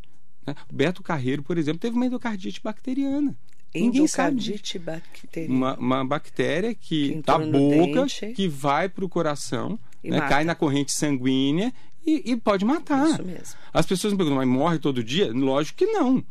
né? 0.47 0.55
Beto 0.71 1.03
Carreiro, 1.03 1.43
por 1.43 1.57
exemplo, 1.57 1.79
teve 1.79 1.95
uma 1.95 2.05
endocardite 2.05 2.61
bacteriana. 2.63 3.35
Endocardite 3.73 4.79
bacteriana. 4.79 5.53
Uma, 5.53 5.77
uma 5.77 6.05
bactéria 6.05 6.73
Que 6.73 7.15
que 7.15 7.21
da 7.21 7.37
no 7.37 7.51
boca, 7.51 8.01
dente. 8.01 8.33
que 8.33 8.47
vai 8.47 8.87
para 8.89 9.05
o 9.05 9.09
coração, 9.09 9.79
né? 10.03 10.19
cai 10.21 10.43
na 10.43 10.55
corrente 10.55 10.91
sanguínea 10.91 11.73
e, 12.05 12.31
e 12.31 12.35
pode 12.37 12.65
matar. 12.65 13.07
Isso 13.09 13.23
mesmo. 13.23 13.55
As 13.73 13.85
pessoas 13.85 14.13
me 14.13 14.17
perguntam, 14.17 14.37
mas 14.37 14.47
morre 14.47 14.79
todo 14.79 15.03
dia? 15.03 15.31
Lógico 15.33 15.77
que 15.79 15.85
não. 15.85 16.23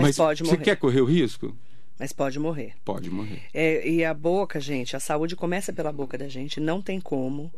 Mas 0.00 0.16
pode 0.16 0.42
você 0.42 0.52
morrer. 0.52 0.64
quer 0.64 0.76
correr 0.76 1.00
o 1.00 1.04
risco? 1.04 1.54
Mas 1.98 2.12
pode 2.12 2.38
morrer. 2.38 2.72
Pode 2.84 3.10
morrer. 3.10 3.42
É, 3.52 3.88
e 3.88 4.04
a 4.04 4.12
boca, 4.14 4.58
gente, 4.58 4.96
a 4.96 5.00
saúde 5.00 5.36
começa 5.36 5.72
pela 5.72 5.92
boca 5.92 6.16
da 6.18 6.26
gente, 6.28 6.58
não 6.58 6.80
tem 6.82 7.00
como. 7.00 7.52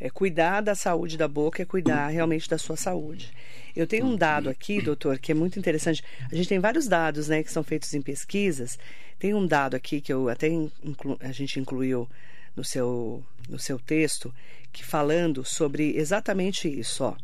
É, 0.00 0.10
cuidar 0.10 0.60
da 0.60 0.74
saúde 0.74 1.16
da 1.16 1.28
boca 1.28 1.62
é 1.62 1.64
cuidar 1.64 2.08
realmente 2.08 2.48
da 2.48 2.58
sua 2.58 2.76
saúde. 2.76 3.30
Eu 3.76 3.86
tenho 3.86 4.06
um 4.06 4.16
dado 4.16 4.48
aqui, 4.50 4.80
doutor, 4.82 5.18
que 5.20 5.30
é 5.30 5.34
muito 5.34 5.56
interessante. 5.58 6.02
A 6.30 6.34
gente 6.34 6.48
tem 6.48 6.58
vários 6.58 6.88
dados, 6.88 7.28
né, 7.28 7.42
que 7.44 7.52
são 7.52 7.62
feitos 7.62 7.94
em 7.94 8.02
pesquisas. 8.02 8.76
Tem 9.20 9.34
um 9.34 9.46
dado 9.46 9.76
aqui 9.76 10.00
que 10.00 10.12
eu 10.12 10.28
até 10.28 10.48
inclu- 10.48 11.16
a 11.20 11.30
gente 11.30 11.60
incluiu 11.60 12.08
no 12.56 12.64
seu, 12.64 13.22
no 13.48 13.58
seu 13.58 13.78
texto, 13.78 14.34
que 14.72 14.84
falando 14.84 15.44
sobre 15.44 15.96
exatamente 15.96 16.66
isso, 16.68 17.04
ó. 17.04 17.14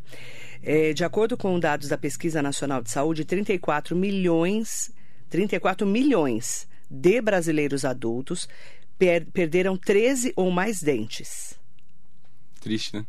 É, 0.62 0.92
de 0.92 1.04
acordo 1.04 1.36
com 1.36 1.58
dados 1.58 1.88
da 1.88 1.96
Pesquisa 1.96 2.42
Nacional 2.42 2.82
de 2.82 2.90
Saúde, 2.90 3.24
34 3.24 3.96
milhões, 3.96 4.90
34 5.30 5.86
milhões 5.86 6.68
de 6.90 7.20
brasileiros 7.22 7.84
adultos 7.84 8.48
per- 8.98 9.26
perderam 9.32 9.76
13 9.76 10.32
ou 10.36 10.50
mais 10.50 10.82
dentes. 10.82 11.58
Triste, 12.60 12.94
né? 12.96 13.06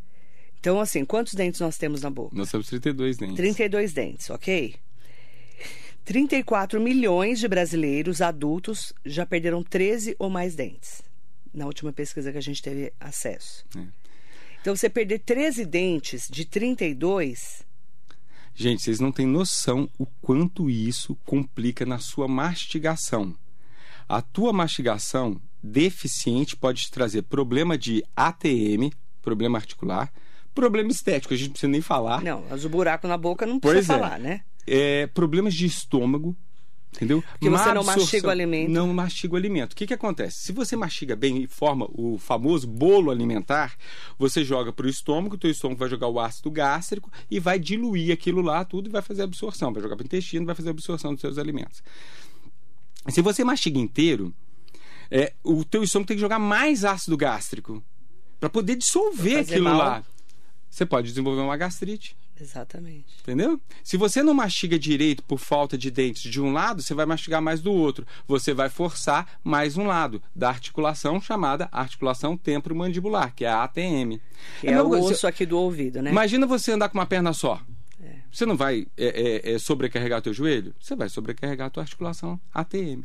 Então, 0.59 0.79
assim, 0.79 1.03
quantos 1.03 1.33
dentes 1.33 1.59
nós 1.59 1.77
temos 1.77 2.01
na 2.01 2.09
boca? 2.09 2.35
Nós 2.35 2.49
temos 2.51 2.67
32 2.67 3.17
dentes. 3.17 3.35
32 3.35 3.93
dentes, 3.93 4.29
ok? 4.29 4.75
34 6.05 6.79
milhões 6.79 7.39
de 7.39 7.47
brasileiros 7.47 8.21
adultos 8.21 8.93
já 9.05 9.25
perderam 9.25 9.63
13 9.63 10.15
ou 10.17 10.29
mais 10.29 10.55
dentes. 10.55 11.01
Na 11.53 11.65
última 11.65 11.91
pesquisa 11.91 12.31
que 12.31 12.37
a 12.37 12.41
gente 12.41 12.61
teve 12.61 12.93
acesso. 12.99 13.65
É. 13.77 13.81
Então, 14.61 14.75
você 14.75 14.89
perder 14.89 15.19
13 15.19 15.65
dentes 15.65 16.27
de 16.29 16.45
32, 16.45 17.63
Gente, 18.53 18.83
vocês 18.83 18.99
não 18.99 19.11
têm 19.11 19.25
noção 19.25 19.89
o 19.97 20.05
quanto 20.21 20.69
isso 20.69 21.15
complica 21.25 21.85
na 21.85 21.99
sua 21.99 22.27
mastigação. 22.27 23.33
A 24.07 24.21
tua 24.21 24.51
mastigação 24.51 25.41
deficiente 25.63 26.55
pode 26.55 26.81
te 26.83 26.91
trazer 26.91 27.23
problema 27.23 27.77
de 27.77 28.03
ATM, 28.15 28.91
problema 29.21 29.57
articular, 29.57 30.11
problema 30.53 30.91
estético, 30.91 31.33
a 31.33 31.37
gente 31.37 31.47
não 31.47 31.53
precisa 31.53 31.71
nem 31.71 31.81
falar. 31.81 32.21
não, 32.21 32.43
mas 32.49 32.65
o 32.65 32.69
buraco 32.69 33.07
na 33.07 33.17
boca 33.17 33.45
não 33.45 33.59
Pois 33.59 33.73
precisa 33.75 33.93
é. 33.93 33.99
falar, 33.99 34.19
né? 34.19 34.41
É, 34.67 35.07
problemas 35.07 35.53
de 35.53 35.65
estômago, 35.65 36.35
entendeu? 36.93 37.21
Porque 37.21 37.49
você 37.49 37.65
Má 37.65 37.73
não 37.73 37.81
absorção- 37.81 38.01
mastiga 38.03 38.27
o 38.27 38.29
alimento. 38.31 38.69
Não 38.71 38.93
mastiga 38.93 39.33
o 39.33 39.37
alimento. 39.37 39.73
O 39.73 39.75
que, 39.75 39.87
que 39.87 39.93
acontece? 39.93 40.37
Se 40.43 40.51
você 40.51 40.75
mastiga 40.75 41.15
bem 41.15 41.43
e 41.43 41.47
forma 41.47 41.87
o 41.91 42.17
famoso 42.17 42.67
bolo 42.67 43.11
alimentar, 43.11 43.75
você 44.17 44.43
joga 44.43 44.71
para 44.73 44.85
o 44.85 44.89
estômago, 44.89 45.35
o 45.35 45.37
teu 45.37 45.49
estômago 45.49 45.79
vai 45.79 45.89
jogar 45.89 46.07
o 46.07 46.19
ácido 46.19 46.49
gástrico 46.51 47.11
e 47.29 47.39
vai 47.39 47.57
diluir 47.59 48.13
aquilo 48.13 48.41
lá 48.41 48.63
tudo 48.65 48.87
e 48.89 48.91
vai 48.91 49.01
fazer 49.01 49.23
absorção. 49.23 49.71
Vai 49.73 49.81
jogar 49.81 49.95
para 49.95 50.03
o 50.03 50.05
intestino 50.05 50.45
vai 50.45 50.55
fazer 50.55 50.69
absorção 50.69 51.13
dos 51.13 51.21
seus 51.21 51.37
alimentos. 51.37 51.81
Se 53.09 53.21
você 53.21 53.43
mastiga 53.43 53.79
inteiro, 53.79 54.33
é, 55.09 55.33
o 55.43 55.65
teu 55.65 55.83
estômago 55.83 56.07
tem 56.07 56.17
que 56.17 56.21
jogar 56.21 56.39
mais 56.39 56.85
ácido 56.85 57.17
gástrico 57.17 57.83
para 58.39 58.49
poder 58.49 58.75
dissolver 58.75 59.39
aquilo 59.39 59.65
mal. 59.65 59.77
lá. 59.77 60.03
Você 60.69 60.85
pode 60.85 61.09
desenvolver 61.09 61.41
uma 61.41 61.57
gastrite. 61.57 62.15
Exatamente. 62.39 63.05
Entendeu? 63.21 63.59
Se 63.83 63.97
você 63.97 64.23
não 64.23 64.33
mastiga 64.33 64.77
direito 64.77 65.23
por 65.23 65.37
falta 65.37 65.77
de 65.77 65.91
dentes 65.91 66.29
de 66.31 66.41
um 66.41 66.51
lado, 66.51 66.81
você 66.81 66.93
vai 66.93 67.05
mastigar 67.05 67.41
mais 67.41 67.61
do 67.61 67.71
outro. 67.71 68.05
Você 68.27 68.53
vai 68.53 68.69
forçar 68.69 69.39
mais 69.43 69.77
um 69.77 69.85
lado 69.85 70.21
da 70.35 70.49
articulação 70.49 71.21
chamada 71.21 71.69
articulação 71.71 72.35
temporomandibular, 72.35 73.33
que 73.35 73.45
é 73.45 73.49
a 73.49 73.63
ATM. 73.63 74.19
Que 74.59 74.67
É 74.67 74.71
é, 74.71 74.81
o 74.81 74.89
osso 74.89 75.27
aqui 75.27 75.45
do 75.45 75.57
ouvido, 75.57 76.01
né? 76.01 76.11
Imagina 76.11 76.47
você 76.47 76.71
andar 76.71 76.89
com 76.89 76.97
uma 76.97 77.05
perna 77.05 77.33
só. 77.33 77.61
É. 78.01 78.15
Você 78.31 78.45
não 78.45 78.57
vai 78.57 78.87
é, 78.97 79.43
é, 79.45 79.53
é, 79.53 79.59
sobrecarregar 79.59 80.21
teu 80.21 80.33
joelho? 80.33 80.73
Você 80.79 80.95
vai 80.95 81.09
sobrecarregar 81.09 81.67
a 81.67 81.69
tua 81.69 81.83
articulação 81.83 82.39
ATM. 82.53 83.03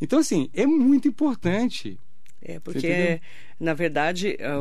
Então, 0.00 0.18
assim, 0.18 0.48
é 0.54 0.66
muito 0.66 1.06
importante. 1.06 1.98
É, 2.40 2.60
porque, 2.60 3.20
na 3.58 3.74
verdade, 3.74 4.36
é 4.38 4.52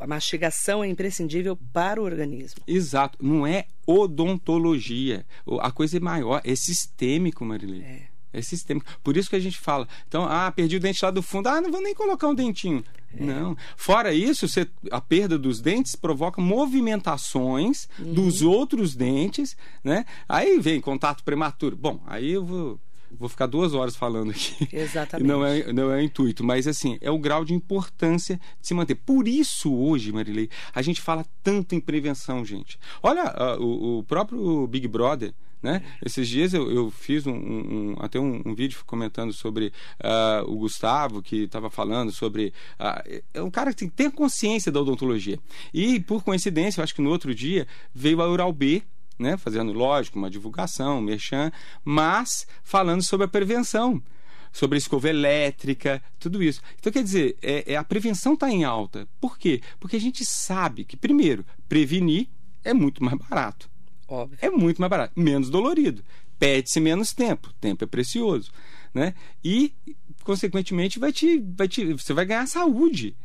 a 0.00 0.06
mastigação 0.06 0.82
é 0.82 0.88
imprescindível 0.88 1.56
para 1.72 2.00
o 2.00 2.04
organismo. 2.04 2.60
Exato. 2.66 3.18
Não 3.20 3.46
é 3.46 3.66
odontologia. 3.86 5.24
A 5.60 5.70
coisa 5.70 5.96
é 5.96 6.00
maior, 6.00 6.40
é 6.44 6.54
sistêmico, 6.54 7.44
Marilei. 7.44 7.82
É. 7.82 8.12
É 8.34 8.40
sistêmico. 8.40 8.86
Por 9.04 9.14
isso 9.18 9.28
que 9.28 9.36
a 9.36 9.40
gente 9.40 9.58
fala. 9.58 9.86
Então, 10.08 10.24
ah, 10.24 10.50
perdi 10.50 10.76
o 10.76 10.80
dente 10.80 11.04
lá 11.04 11.10
do 11.10 11.22
fundo. 11.22 11.48
Ah, 11.48 11.60
não 11.60 11.70
vou 11.70 11.82
nem 11.82 11.94
colocar 11.94 12.28
um 12.28 12.34
dentinho. 12.34 12.82
É. 13.14 13.22
Não. 13.22 13.54
Fora 13.76 14.14
isso, 14.14 14.48
você- 14.48 14.66
a 14.90 15.02
perda 15.02 15.38
dos 15.38 15.60
dentes 15.60 15.94
provoca 15.94 16.40
movimentações 16.40 17.86
Uhum. 17.98 18.14
dos 18.14 18.40
outros 18.40 18.94
dentes, 18.96 19.54
né? 19.84 20.06
Aí 20.26 20.58
vem 20.60 20.80
contato 20.80 21.22
prematuro. 21.22 21.76
Bom, 21.76 22.00
aí 22.06 22.30
eu 22.32 22.42
vou, 22.44 22.80
vou 23.18 23.28
ficar 23.28 23.46
duas 23.46 23.74
horas 23.74 23.94
falando 23.96 24.30
aqui. 24.30 24.68
Exatamente. 24.72 25.26
Não 25.28 25.44
é, 25.44 25.72
não 25.72 25.90
é 25.92 25.96
o 25.96 26.00
intuito, 26.00 26.42
mas 26.44 26.66
assim, 26.66 26.98
é 27.00 27.10
o 27.10 27.18
grau 27.18 27.44
de 27.44 27.54
importância 27.54 28.40
de 28.60 28.66
se 28.66 28.74
manter. 28.74 28.94
Por 28.94 29.26
isso, 29.28 29.74
hoje, 29.74 30.12
Marilei, 30.12 30.48
a 30.74 30.82
gente 30.82 31.00
fala 31.00 31.24
tanto 31.42 31.74
em 31.74 31.80
prevenção, 31.80 32.44
gente. 32.44 32.78
Olha, 33.02 33.22
ah, 33.24 33.56
o, 33.58 33.98
o 33.98 34.04
próprio 34.04 34.66
Big 34.66 34.86
Brother. 34.88 35.32
Né? 35.62 35.80
Esses 36.04 36.26
dias 36.26 36.52
eu, 36.52 36.68
eu 36.72 36.90
fiz 36.90 37.24
um, 37.24 37.32
um- 37.32 37.94
até 38.00 38.18
um, 38.18 38.42
um 38.44 38.52
vídeo 38.52 38.80
comentando 38.84 39.32
sobre 39.32 39.72
ah, 40.02 40.42
o 40.44 40.56
Gustavo, 40.56 41.22
que 41.22 41.44
estava 41.44 41.70
falando 41.70 42.10
sobre. 42.10 42.52
ah, 42.80 43.00
é 43.32 43.40
um 43.40 43.48
cara 43.48 43.72
que 43.72 43.88
tem- 43.88 44.10
consciência 44.10 44.72
da 44.72 44.80
odontologia. 44.80 45.38
E, 45.72 46.00
por 46.00 46.24
coincidência, 46.24 46.80
eu 46.80 46.82
acho 46.82 46.92
que 46.96 47.00
no 47.00 47.10
outro 47.10 47.32
dia 47.32 47.68
veio 47.94 48.20
a 48.20 48.28
Ural 48.28 48.52
B, 48.52 48.82
né, 49.22 49.36
fazendo, 49.36 49.72
lógico, 49.72 50.18
uma 50.18 50.28
divulgação, 50.28 50.98
um 50.98 51.02
merchan, 51.02 51.50
mas 51.84 52.46
falando 52.62 53.02
sobre 53.02 53.24
a 53.24 53.28
prevenção, 53.28 54.02
sobre 54.52 54.76
a 54.76 54.78
escova 54.78 55.08
elétrica, 55.08 56.02
tudo 56.18 56.42
isso. 56.42 56.60
Então, 56.78 56.92
quer 56.92 57.02
dizer, 57.02 57.36
é, 57.40 57.72
é- 57.72 57.76
a 57.76 57.84
prevenção 57.84 58.34
está 58.34 58.50
em 58.50 58.64
alta. 58.64 59.08
Por 59.20 59.38
quê? 59.38 59.62
Porque 59.80 59.96
a 59.96 60.00
gente 60.00 60.24
sabe 60.24 60.84
que, 60.84 60.96
primeiro, 60.96 61.46
prevenir 61.68 62.28
é 62.62 62.74
muito 62.74 63.02
mais 63.02 63.16
barato. 63.16 63.70
Óbvio. 64.06 64.38
É 64.42 64.50
muito 64.50 64.80
mais 64.80 64.90
barato, 64.90 65.18
menos 65.18 65.48
dolorido. 65.48 66.04
Pede-se 66.38 66.80
menos 66.80 67.12
tempo, 67.12 67.52
tempo 67.60 67.84
é 67.84 67.86
precioso. 67.86 68.50
Né? 68.92 69.14
E, 69.42 69.72
consequentemente, 70.22 70.98
vai 70.98 71.12
te, 71.12 71.38
vai 71.56 71.66
te, 71.66 71.94
você 71.94 72.12
vai 72.12 72.26
ganhar 72.26 72.46
saúde. 72.46 73.16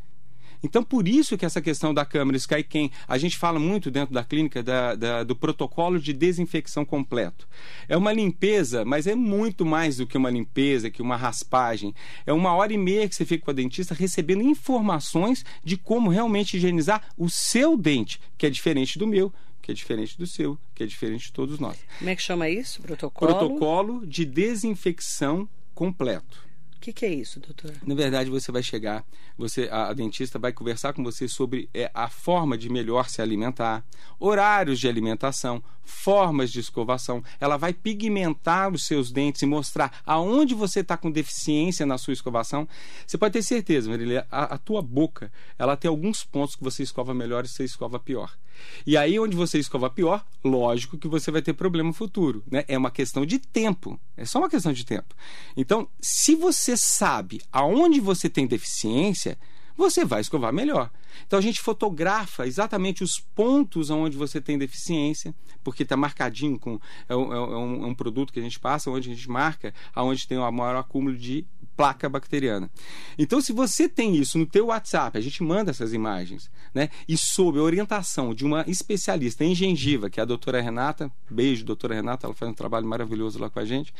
Então, 0.62 0.82
por 0.82 1.06
isso 1.06 1.36
que 1.38 1.44
essa 1.44 1.60
questão 1.60 1.92
da 1.94 2.04
câmera 2.04 2.36
SkyCam, 2.36 2.90
a 3.06 3.16
gente 3.18 3.36
fala 3.36 3.58
muito 3.58 3.90
dentro 3.90 4.14
da 4.14 4.24
clínica 4.24 4.62
da- 4.62 4.94
da- 4.94 5.22
do 5.24 5.36
protocolo 5.36 5.98
de 6.00 6.12
desinfecção 6.12 6.84
completo. 6.84 7.46
É 7.88 7.96
uma 7.96 8.12
limpeza, 8.12 8.84
mas 8.84 9.06
é 9.06 9.14
muito 9.14 9.64
mais 9.64 9.96
do 9.98 10.06
que 10.06 10.16
uma 10.16 10.30
limpeza, 10.30 10.90
que 10.90 11.00
uma 11.02 11.16
raspagem. 11.16 11.94
É 12.26 12.32
uma 12.32 12.52
hora 12.54 12.72
e 12.72 12.78
meia 12.78 13.08
que 13.08 13.14
você 13.14 13.24
fica 13.24 13.44
com 13.44 13.50
a 13.50 13.54
dentista 13.54 13.94
recebendo 13.94 14.42
informações 14.42 15.44
de 15.64 15.76
como 15.76 16.10
realmente 16.10 16.56
higienizar 16.56 17.02
o 17.16 17.28
seu 17.30 17.76
dente, 17.76 18.20
que 18.36 18.46
é 18.46 18.50
diferente 18.50 18.98
do 18.98 19.06
meu, 19.06 19.32
que 19.62 19.70
é 19.70 19.74
diferente 19.74 20.16
do 20.18 20.26
seu, 20.26 20.58
que 20.74 20.82
é 20.82 20.86
diferente 20.86 21.26
de 21.26 21.32
todos 21.32 21.58
nós. 21.58 21.76
Como 21.98 22.10
é 22.10 22.16
que 22.16 22.22
chama 22.22 22.48
isso? 22.48 22.80
Protocolo? 22.80 23.32
Protocolo 23.34 24.06
de 24.06 24.24
desinfecção 24.24 25.48
completo. 25.74 26.47
O 26.78 26.80
que, 26.80 26.92
que, 26.92 27.04
é 27.04 27.12
isso, 27.12 27.40
doutor? 27.40 27.72
Na 27.84 27.92
verdade, 27.92 28.30
você 28.30 28.52
vai 28.52 28.62
chegar, 28.62 29.04
você, 29.36 29.68
a, 29.68 29.88
a 29.88 29.92
dentista 29.92 30.38
vai 30.38 30.52
conversar 30.52 30.92
com 30.92 31.02
você 31.02 31.26
sobre 31.26 31.68
é, 31.74 31.90
a 31.92 32.08
forma 32.08 32.56
de 32.56 32.70
melhor 32.70 33.08
se 33.08 33.20
alimentar, 33.20 33.84
horários 34.16 34.78
de 34.78 34.86
alimentação, 34.86 35.60
formas 35.84 36.52
de 36.52 36.60
escovação. 36.60 37.20
Ela 37.40 37.56
vai 37.56 37.72
pigmentar 37.72 38.72
os 38.72 38.84
seus 38.84 39.10
dentes 39.10 39.42
e 39.42 39.46
mostrar 39.46 40.00
aonde 40.06 40.54
você 40.54 40.78
está 40.78 40.96
com 40.96 41.10
deficiência 41.10 41.84
na 41.84 41.98
sua 41.98 42.12
escovação. 42.12 42.68
Você 43.04 43.18
pode 43.18 43.32
ter 43.32 43.42
certeza, 43.42 43.90
Marília, 43.90 44.24
a, 44.30 44.54
a 44.54 44.58
tua 44.58 44.80
boca, 44.80 45.32
ela 45.58 45.76
tem 45.76 45.88
alguns 45.88 46.22
pontos 46.22 46.54
que 46.54 46.62
você 46.62 46.84
escova 46.84 47.12
melhor 47.12 47.44
e 47.44 47.48
você 47.48 47.64
escova 47.64 47.98
pior. 47.98 48.38
E 48.86 48.96
aí, 48.96 49.18
onde 49.18 49.36
você 49.36 49.58
escova 49.58 49.90
pior, 49.90 50.24
lógico 50.44 50.98
que 50.98 51.08
você 51.08 51.30
vai 51.30 51.42
ter 51.42 51.52
problema 51.52 51.92
futuro. 51.92 52.42
Né? 52.50 52.64
É 52.68 52.76
uma 52.76 52.90
questão 52.90 53.24
de 53.26 53.38
tempo. 53.38 53.98
É 54.16 54.24
só 54.24 54.38
uma 54.38 54.48
questão 54.48 54.72
de 54.72 54.84
tempo. 54.84 55.14
Então, 55.56 55.88
se 56.00 56.34
você 56.34 56.76
sabe 56.76 57.40
aonde 57.52 58.00
você 58.00 58.28
tem 58.28 58.46
deficiência, 58.46 59.38
você 59.78 60.04
vai 60.04 60.20
escovar 60.20 60.52
melhor. 60.52 60.90
Então 61.26 61.38
a 61.38 61.42
gente 61.42 61.60
fotografa 61.60 62.46
exatamente 62.46 63.04
os 63.04 63.20
pontos 63.20 63.90
onde 63.90 64.16
você 64.16 64.40
tem 64.40 64.58
deficiência, 64.58 65.34
porque 65.62 65.84
está 65.84 65.96
marcadinho 65.96 66.58
com 66.58 66.80
é 67.08 67.14
um, 67.14 67.32
é, 67.32 67.40
um, 67.40 67.84
é 67.84 67.86
um, 67.86 67.94
produto 67.94 68.32
que 68.32 68.40
a 68.40 68.42
gente 68.42 68.58
passa, 68.58 68.90
onde 68.90 69.10
a 69.10 69.14
gente 69.14 69.30
marca 69.30 69.72
aonde 69.94 70.26
tem 70.26 70.36
o 70.36 70.50
maior 70.50 70.76
acúmulo 70.76 71.16
de 71.16 71.46
placa 71.78 72.08
bacteriana. 72.08 72.68
Então, 73.16 73.40
se 73.40 73.52
você 73.52 73.88
tem 73.88 74.16
isso 74.16 74.36
no 74.36 74.44
teu 74.44 74.66
WhatsApp, 74.66 75.16
a 75.16 75.20
gente 75.20 75.44
manda 75.44 75.70
essas 75.70 75.92
imagens, 75.94 76.50
né? 76.74 76.90
E 77.08 77.16
sob 77.16 77.56
a 77.60 77.62
orientação 77.62 78.34
de 78.34 78.44
uma 78.44 78.64
especialista 78.66 79.44
em 79.44 79.54
gengiva, 79.54 80.10
que 80.10 80.18
é 80.18 80.24
a 80.24 80.26
doutora 80.26 80.60
Renata, 80.60 81.08
beijo, 81.30 81.64
doutora 81.64 81.94
Renata, 81.94 82.26
ela 82.26 82.34
faz 82.34 82.50
um 82.50 82.54
trabalho 82.54 82.84
maravilhoso 82.84 83.38
lá 83.38 83.48
com 83.48 83.60
a 83.60 83.64
gente. 83.64 83.94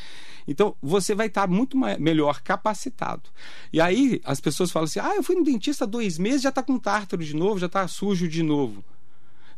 Então, 0.49 0.75
você 0.83 1.15
vai 1.15 1.29
estar 1.29 1.47
muito 1.47 1.79
melhor 2.01 2.41
capacitado. 2.43 3.31
E 3.73 3.81
aí, 3.81 4.21
as 4.25 4.41
pessoas 4.41 4.73
falam 4.73 4.87
assim, 4.87 4.99
ah, 4.99 5.15
eu 5.15 5.23
fui 5.23 5.37
no 5.37 5.45
dentista 5.45 5.85
há 5.85 5.87
dois 5.87 6.19
meses, 6.19 6.43
já 6.43 6.49
está 6.49 6.65
com 6.65 6.81
tártaro 6.81 7.25
de 7.25 7.37
novo, 7.37 7.61
já 7.61 7.67
está 7.67 7.87
sujo 7.87 8.27
de 8.27 8.43
novo 8.43 8.83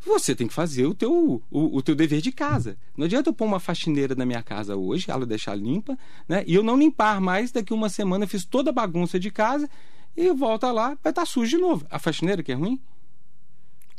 você 0.03 0.35
tem 0.35 0.47
que 0.47 0.53
fazer 0.53 0.85
o 0.85 0.93
teu, 0.93 1.41
o, 1.49 1.77
o, 1.77 1.81
teu 1.81 1.93
dever 1.95 2.21
de 2.21 2.31
casa. 2.31 2.77
Não 2.97 3.05
adianta 3.05 3.29
eu 3.29 3.33
pôr 3.33 3.45
uma 3.45 3.59
faxineira 3.59 4.15
na 4.15 4.25
minha 4.25 4.41
casa 4.41 4.75
hoje, 4.75 5.09
ela 5.09 5.25
deixar 5.25 5.55
limpa, 5.55 5.97
né? 6.27 6.43
E 6.47 6.55
eu 6.55 6.63
não 6.63 6.77
limpar 6.77 7.21
mais, 7.21 7.51
daqui 7.51 7.73
uma 7.73 7.89
semana 7.89 8.25
eu 8.25 8.27
fiz 8.27 8.43
toda 8.43 8.71
a 8.71 8.73
bagunça 8.73 9.19
de 9.19 9.29
casa 9.29 9.69
e 10.17 10.31
volta 10.33 10.71
lá, 10.71 10.87
vai 10.87 11.11
estar 11.11 11.13
tá 11.13 11.25
sujo 11.25 11.49
de 11.49 11.57
novo. 11.57 11.85
A 11.89 11.99
faxineira 11.99 12.41
que 12.41 12.51
é 12.51 12.55
ruim? 12.55 12.79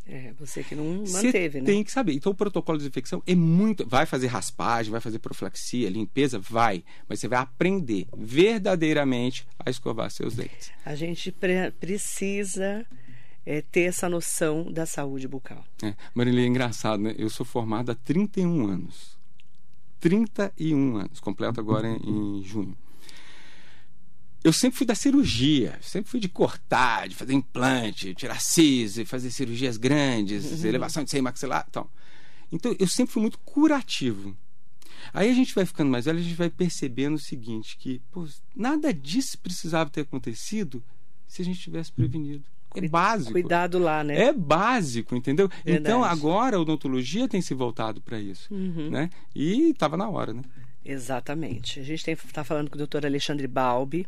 É, 0.05 0.33
você 0.39 0.65
que 0.65 0.75
não 0.75 1.05
manteve, 1.09 1.61
né? 1.61 1.67
Tem 1.67 1.85
que 1.85 1.93
saber. 1.93 2.13
Então 2.13 2.33
o 2.33 2.35
protocolo 2.35 2.77
de 2.77 2.83
desinfecção 2.83 3.23
é 3.25 3.35
muito. 3.37 3.87
Vai 3.87 4.05
fazer 4.05 4.27
raspagem, 4.27 4.91
vai 4.91 5.01
fazer 5.01 5.21
profilaxia, 5.21 5.89
limpeza? 5.89 6.39
Vai. 6.41 6.85
Mas 7.09 7.21
você 7.21 7.29
vai 7.29 7.39
aprender 7.39 8.09
verdadeiramente 8.17 9.47
a 9.65 9.71
escovar 9.71 10.11
seus 10.11 10.35
dentes. 10.35 10.73
A 10.85 10.97
gente 10.97 11.31
pre 11.31 11.71
precisa 11.71 12.85
é, 13.45 13.61
ter 13.61 13.83
essa 13.83 14.09
noção 14.09 14.71
da 14.71 14.87
saúde 14.87 15.27
bucal. 15.27 15.65
É, 15.83 15.89
é 15.89 16.47
engraçado, 16.47 17.03
né? 17.03 17.15
Eu 17.19 17.29
sou 17.29 17.45
formado 17.45 17.91
há 17.91 17.95
31 17.95 18.67
anos. 18.67 19.19
31 20.01 20.97
anos, 20.97 21.21
completo 21.21 21.61
agora 21.61 21.89
em, 21.89 22.39
em 22.39 22.43
junho. 22.43 22.77
Eu 24.45 24.53
sempre 24.53 24.79
fui 24.79 24.87
da 24.87 24.97
cirurgia, 24.97 25.79
sempre 25.81 26.11
fui 26.11 26.19
de 26.19 26.29
cortar, 26.29 27.09
de 27.09 27.15
fazer 27.15 27.33
implante, 27.33 28.13
tirar 28.13 28.41
siso, 28.41 29.07
fazer 29.07 29.31
cirurgias 29.31 29.77
grandes, 29.77 30.61
uhum. 30.61 30.69
elevação 30.69 31.05
de 31.05 31.11
seio 31.11 31.23
maxilar. 31.23 31.65
Então, 31.69 31.89
então, 32.51 32.75
eu 32.79 32.89
sempre 32.89 33.13
fui 33.13 33.23
muito 33.23 33.39
curativo. 33.39 34.37
Aí 35.13 35.31
a 35.31 35.35
gente 35.35 35.55
vai 35.55 35.65
ficando 35.65 35.91
mais 35.91 36.05
velho, 36.05 36.19
a 36.19 36.23
gente 36.23 36.35
vai 36.35 36.51
percebendo 36.51 37.15
o 37.15 37.21
seguinte, 37.21 37.77
que 37.79 38.01
pô, 38.11 38.27
nada 38.55 38.93
disso 38.93 39.39
precisava 39.39 39.91
ter 39.91 40.03
acontecido 40.03 40.83
se 41.29 41.41
a 41.41 41.45
gente 41.45 41.61
tivesse 41.61 41.93
prevenido. 41.93 42.45
É 42.75 42.89
básico. 42.89 43.33
Cuidado 43.33 43.79
lá, 43.79 44.03
né? 44.03 44.21
É 44.21 44.33
básico, 44.33 45.15
entendeu? 45.15 45.49
Verdade. 45.65 45.81
Então 45.81 46.05
agora 46.05 46.57
a 46.57 46.61
odontologia 46.61 47.29
tem 47.29 47.41
se 47.41 47.55
voltado 47.55 48.01
para 48.01 48.19
isso, 48.21 48.53
uhum. 48.53 48.91
né? 48.91 49.11
E 49.35 49.71
estava 49.71 49.97
na 49.97 50.09
hora, 50.09 50.33
né? 50.33 50.43
Exatamente. 50.85 51.81
A 51.81 51.83
gente 51.83 52.11
está 52.11 52.43
falando 52.43 52.69
com 52.69 52.75
o 52.75 52.79
doutor 52.79 53.07
Alexandre 53.07 53.47
Balbi, 53.47 54.07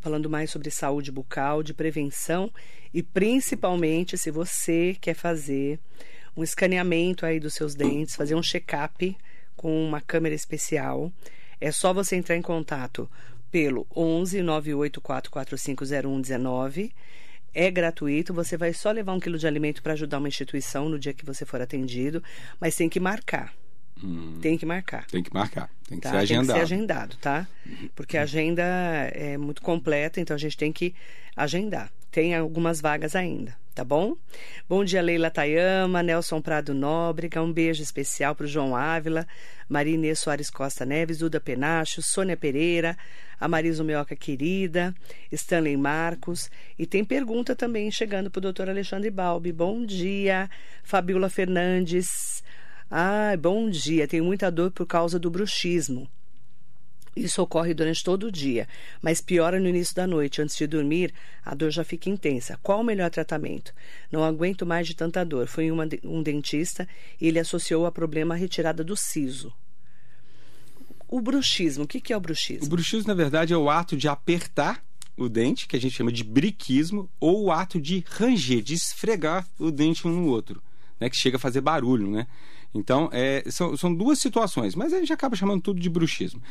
falando 0.00 0.30
mais 0.30 0.50
sobre 0.50 0.70
saúde 0.70 1.12
bucal, 1.12 1.62
de 1.62 1.74
prevenção 1.74 2.50
e 2.92 3.02
principalmente 3.02 4.16
se 4.16 4.30
você 4.30 4.96
quer 5.00 5.14
fazer 5.14 5.78
um 6.36 6.42
escaneamento 6.42 7.24
aí 7.26 7.38
dos 7.38 7.54
seus 7.54 7.74
dentes, 7.74 8.16
fazer 8.16 8.34
um 8.34 8.42
check-up 8.42 9.16
com 9.56 9.86
uma 9.86 10.00
câmera 10.00 10.34
especial, 10.34 11.12
é 11.60 11.70
só 11.70 11.92
você 11.92 12.16
entrar 12.16 12.36
em 12.36 12.42
contato 12.42 13.08
pelo 13.50 13.86
11 13.94 14.42
984 14.42 15.30
450119 15.30 16.92
é 17.54 17.70
gratuito, 17.70 18.34
você 18.34 18.56
vai 18.56 18.72
só 18.72 18.90
levar 18.90 19.12
um 19.12 19.20
quilo 19.20 19.38
de 19.38 19.46
alimento 19.46 19.82
para 19.82 19.92
ajudar 19.92 20.18
uma 20.18 20.28
instituição 20.28 20.88
no 20.88 20.98
dia 20.98 21.14
que 21.14 21.24
você 21.24 21.44
for 21.44 21.60
atendido, 21.60 22.22
mas 22.60 22.74
tem 22.74 22.88
que 22.88 22.98
marcar. 22.98 23.54
Hum, 24.02 24.38
tem 24.42 24.58
que 24.58 24.66
marcar. 24.66 25.06
Tem 25.06 25.22
que 25.22 25.32
marcar. 25.32 25.70
Tem 25.88 25.98
que 25.98 26.02
tá? 26.02 26.10
ser 26.10 26.16
agendado. 26.16 26.46
Tem 26.46 26.54
que 26.54 26.66
ser 26.66 26.74
agendado, 26.74 27.16
tá? 27.18 27.48
Porque 27.94 28.18
a 28.18 28.22
agenda 28.22 28.62
é 29.12 29.38
muito 29.38 29.62
completa, 29.62 30.20
então 30.20 30.34
a 30.34 30.38
gente 30.38 30.56
tem 30.56 30.72
que 30.72 30.94
agendar. 31.36 31.90
Tem 32.14 32.32
algumas 32.32 32.80
vagas 32.80 33.16
ainda 33.16 33.56
tá 33.74 33.82
bom? 33.82 34.16
Bom 34.68 34.84
dia, 34.84 35.02
Leila 35.02 35.32
Tayama, 35.32 36.00
Nelson 36.00 36.40
Prado 36.40 36.72
Nóbrega, 36.72 37.42
um 37.42 37.52
beijo 37.52 37.82
especial 37.82 38.32
para 38.32 38.44
o 38.44 38.48
João 38.48 38.76
Ávila, 38.76 39.26
Maria 39.68 40.14
Soares 40.14 40.48
Costa 40.48 40.86
Neves, 40.86 41.18
Duda 41.18 41.40
Penacho, 41.40 42.00
Sônia 42.00 42.36
Pereira, 42.36 42.96
a 43.38 43.48
Marisa 43.48 43.82
Mioca 43.82 44.14
querida, 44.14 44.94
Stanley 45.32 45.76
Marcos, 45.76 46.48
e 46.78 46.86
tem 46.86 47.04
pergunta 47.04 47.56
também 47.56 47.90
chegando 47.90 48.30
para 48.30 48.38
o 48.38 48.42
doutor 48.42 48.68
Alexandre 48.68 49.10
Balbi. 49.10 49.50
Bom 49.50 49.84
dia, 49.84 50.48
Fabiola 50.84 51.28
Fernandes. 51.28 52.44
Ah, 52.88 53.36
bom 53.36 53.68
dia, 53.68 54.06
tenho 54.06 54.24
muita 54.24 54.52
dor 54.52 54.70
por 54.70 54.86
causa 54.86 55.18
do 55.18 55.28
bruxismo. 55.28 56.08
Isso 57.16 57.40
ocorre 57.40 57.72
durante 57.74 58.02
todo 58.02 58.24
o 58.24 58.32
dia, 58.32 58.68
mas 59.00 59.20
piora 59.20 59.60
no 59.60 59.68
início 59.68 59.94
da 59.94 60.06
noite. 60.06 60.42
Antes 60.42 60.56
de 60.56 60.66
dormir, 60.66 61.14
a 61.44 61.54
dor 61.54 61.70
já 61.70 61.84
fica 61.84 62.10
intensa. 62.10 62.58
Qual 62.62 62.80
o 62.80 62.84
melhor 62.84 63.10
tratamento? 63.10 63.72
Não 64.10 64.24
aguento 64.24 64.66
mais 64.66 64.86
de 64.86 64.94
tanta 64.94 65.24
dor. 65.24 65.46
Fui 65.46 65.70
uma, 65.70 65.86
um 66.02 66.22
dentista 66.22 66.88
e 67.20 67.28
ele 67.28 67.38
associou 67.38 67.86
a 67.86 67.92
problema 67.92 68.34
a 68.34 68.36
retirada 68.36 68.82
do 68.82 68.96
siso. 68.96 69.52
O 71.08 71.20
bruxismo, 71.20 71.84
o 71.84 71.86
que, 71.86 72.00
que 72.00 72.12
é 72.12 72.16
o 72.16 72.20
bruxismo? 72.20 72.66
O 72.66 72.70
bruxismo, 72.70 73.06
na 73.06 73.14
verdade, 73.14 73.52
é 73.52 73.56
o 73.56 73.70
ato 73.70 73.96
de 73.96 74.08
apertar 74.08 74.82
o 75.16 75.28
dente, 75.28 75.68
que 75.68 75.76
a 75.76 75.80
gente 75.80 75.94
chama 75.94 76.10
de 76.10 76.24
briquismo, 76.24 77.08
ou 77.20 77.44
o 77.44 77.52
ato 77.52 77.80
de 77.80 78.04
ranger, 78.08 78.60
de 78.62 78.74
esfregar 78.74 79.46
o 79.58 79.70
dente 79.70 80.08
um 80.08 80.10
no 80.10 80.26
outro, 80.26 80.60
né, 80.98 81.08
que 81.08 81.16
chega 81.16 81.36
a 81.36 81.40
fazer 81.40 81.60
barulho, 81.60 82.10
né? 82.10 82.26
Então, 82.74 83.08
é, 83.12 83.44
são, 83.46 83.76
são 83.76 83.94
duas 83.94 84.18
situações, 84.18 84.74
mas 84.74 84.92
a 84.92 84.98
gente 84.98 85.12
acaba 85.12 85.36
chamando 85.36 85.62
tudo 85.62 85.78
de 85.78 85.88
bruxismo. 85.88 86.42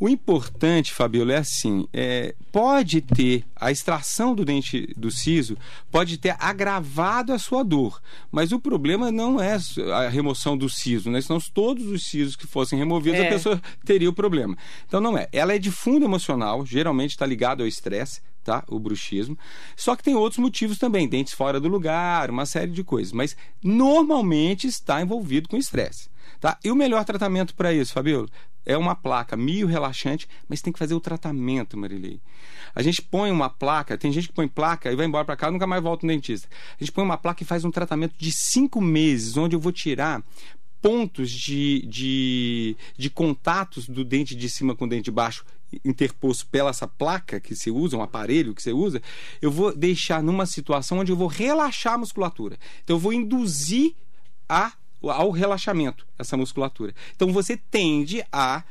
O 0.00 0.08
importante, 0.08 0.92
Fabiola, 0.92 1.34
é 1.34 1.36
assim: 1.38 1.86
é, 1.92 2.34
pode 2.50 3.00
ter 3.00 3.44
a 3.54 3.70
extração 3.70 4.34
do 4.34 4.44
dente 4.44 4.92
do 4.96 5.10
siso, 5.10 5.56
pode 5.90 6.18
ter 6.18 6.34
agravado 6.40 7.32
a 7.32 7.38
sua 7.38 7.62
dor, 7.62 8.02
mas 8.30 8.50
o 8.50 8.58
problema 8.58 9.12
não 9.12 9.40
é 9.40 9.56
a 9.94 10.08
remoção 10.08 10.56
do 10.56 10.68
siso, 10.68 11.10
né? 11.10 11.20
Senão 11.20 11.38
todos 11.54 11.86
os 11.86 12.04
sisos 12.06 12.34
que 12.34 12.46
fossem 12.46 12.78
removidos, 12.78 13.20
é. 13.20 13.28
a 13.28 13.30
pessoa 13.30 13.62
teria 13.84 14.10
o 14.10 14.12
problema. 14.12 14.56
Então, 14.86 15.00
não 15.00 15.16
é. 15.16 15.28
Ela 15.32 15.54
é 15.54 15.58
de 15.58 15.70
fundo 15.70 16.04
emocional, 16.04 16.66
geralmente 16.66 17.10
está 17.10 17.24
ligado 17.24 17.60
ao 17.60 17.66
estresse 17.66 18.20
tá? 18.44 18.64
O 18.68 18.78
bruxismo. 18.78 19.38
Só 19.76 19.94
que 19.94 20.02
tem 20.02 20.14
outros 20.14 20.38
motivos 20.38 20.78
também, 20.78 21.08
dentes 21.08 21.34
fora 21.34 21.60
do 21.60 21.68
lugar, 21.68 22.30
uma 22.30 22.46
série 22.46 22.70
de 22.70 22.82
coisas, 22.84 23.12
mas 23.12 23.36
normalmente 23.62 24.66
está 24.66 25.00
envolvido 25.02 25.48
com 25.48 25.56
estresse, 25.56 26.08
tá? 26.40 26.58
E 26.64 26.70
o 26.70 26.76
melhor 26.76 27.04
tratamento 27.04 27.54
para 27.54 27.72
isso, 27.72 27.92
Fabiola, 27.92 28.28
é 28.68 28.76
uma 28.76 28.94
placa 28.94 29.34
meio 29.34 29.66
relaxante, 29.66 30.28
mas 30.46 30.60
tem 30.60 30.72
que 30.72 30.78
fazer 30.78 30.94
o 30.94 31.00
tratamento, 31.00 31.76
Marilei. 31.76 32.20
A 32.74 32.82
gente 32.82 33.00
põe 33.00 33.30
uma 33.30 33.48
placa, 33.48 33.96
tem 33.96 34.12
gente 34.12 34.28
que 34.28 34.34
põe 34.34 34.46
placa 34.46 34.92
e 34.92 34.94
vai 34.94 35.06
embora 35.06 35.24
para 35.24 35.36
casa 35.36 35.52
nunca 35.52 35.66
mais 35.66 35.82
volta 35.82 36.06
no 36.06 36.12
dentista. 36.12 36.46
A 36.78 36.84
gente 36.84 36.92
põe 36.92 37.02
uma 37.02 37.16
placa 37.16 37.42
e 37.42 37.46
faz 37.46 37.64
um 37.64 37.70
tratamento 37.70 38.14
de 38.18 38.30
cinco 38.30 38.80
meses, 38.80 39.38
onde 39.38 39.56
eu 39.56 39.60
vou 39.60 39.72
tirar 39.72 40.22
pontos 40.82 41.30
de, 41.30 41.84
de, 41.86 42.76
de 42.96 43.10
contatos 43.10 43.88
do 43.88 44.04
dente 44.04 44.36
de 44.36 44.48
cima 44.48 44.76
com 44.76 44.84
o 44.84 44.88
dente 44.88 45.04
de 45.04 45.10
baixo 45.10 45.44
interposto 45.84 46.46
pela 46.46 46.70
essa 46.70 46.86
placa 46.86 47.40
que 47.40 47.54
se 47.54 47.70
usa, 47.70 47.96
um 47.96 48.02
aparelho 48.02 48.54
que 48.54 48.62
você 48.62 48.72
usa, 48.72 49.02
eu 49.40 49.50
vou 49.50 49.74
deixar 49.74 50.22
numa 50.22 50.46
situação 50.46 50.98
onde 50.98 51.12
eu 51.12 51.16
vou 51.16 51.28
relaxar 51.28 51.94
a 51.94 51.98
musculatura. 51.98 52.58
Então 52.84 52.96
eu 52.96 53.00
vou 53.00 53.12
induzir 53.12 53.94
a, 54.48 54.72
ao 55.02 55.30
relaxamento 55.30 56.06
essa 56.18 56.36
musculatura. 56.36 56.94
Então 57.14 57.32
você 57.32 57.56
tende 57.56 58.24
a 58.32 58.64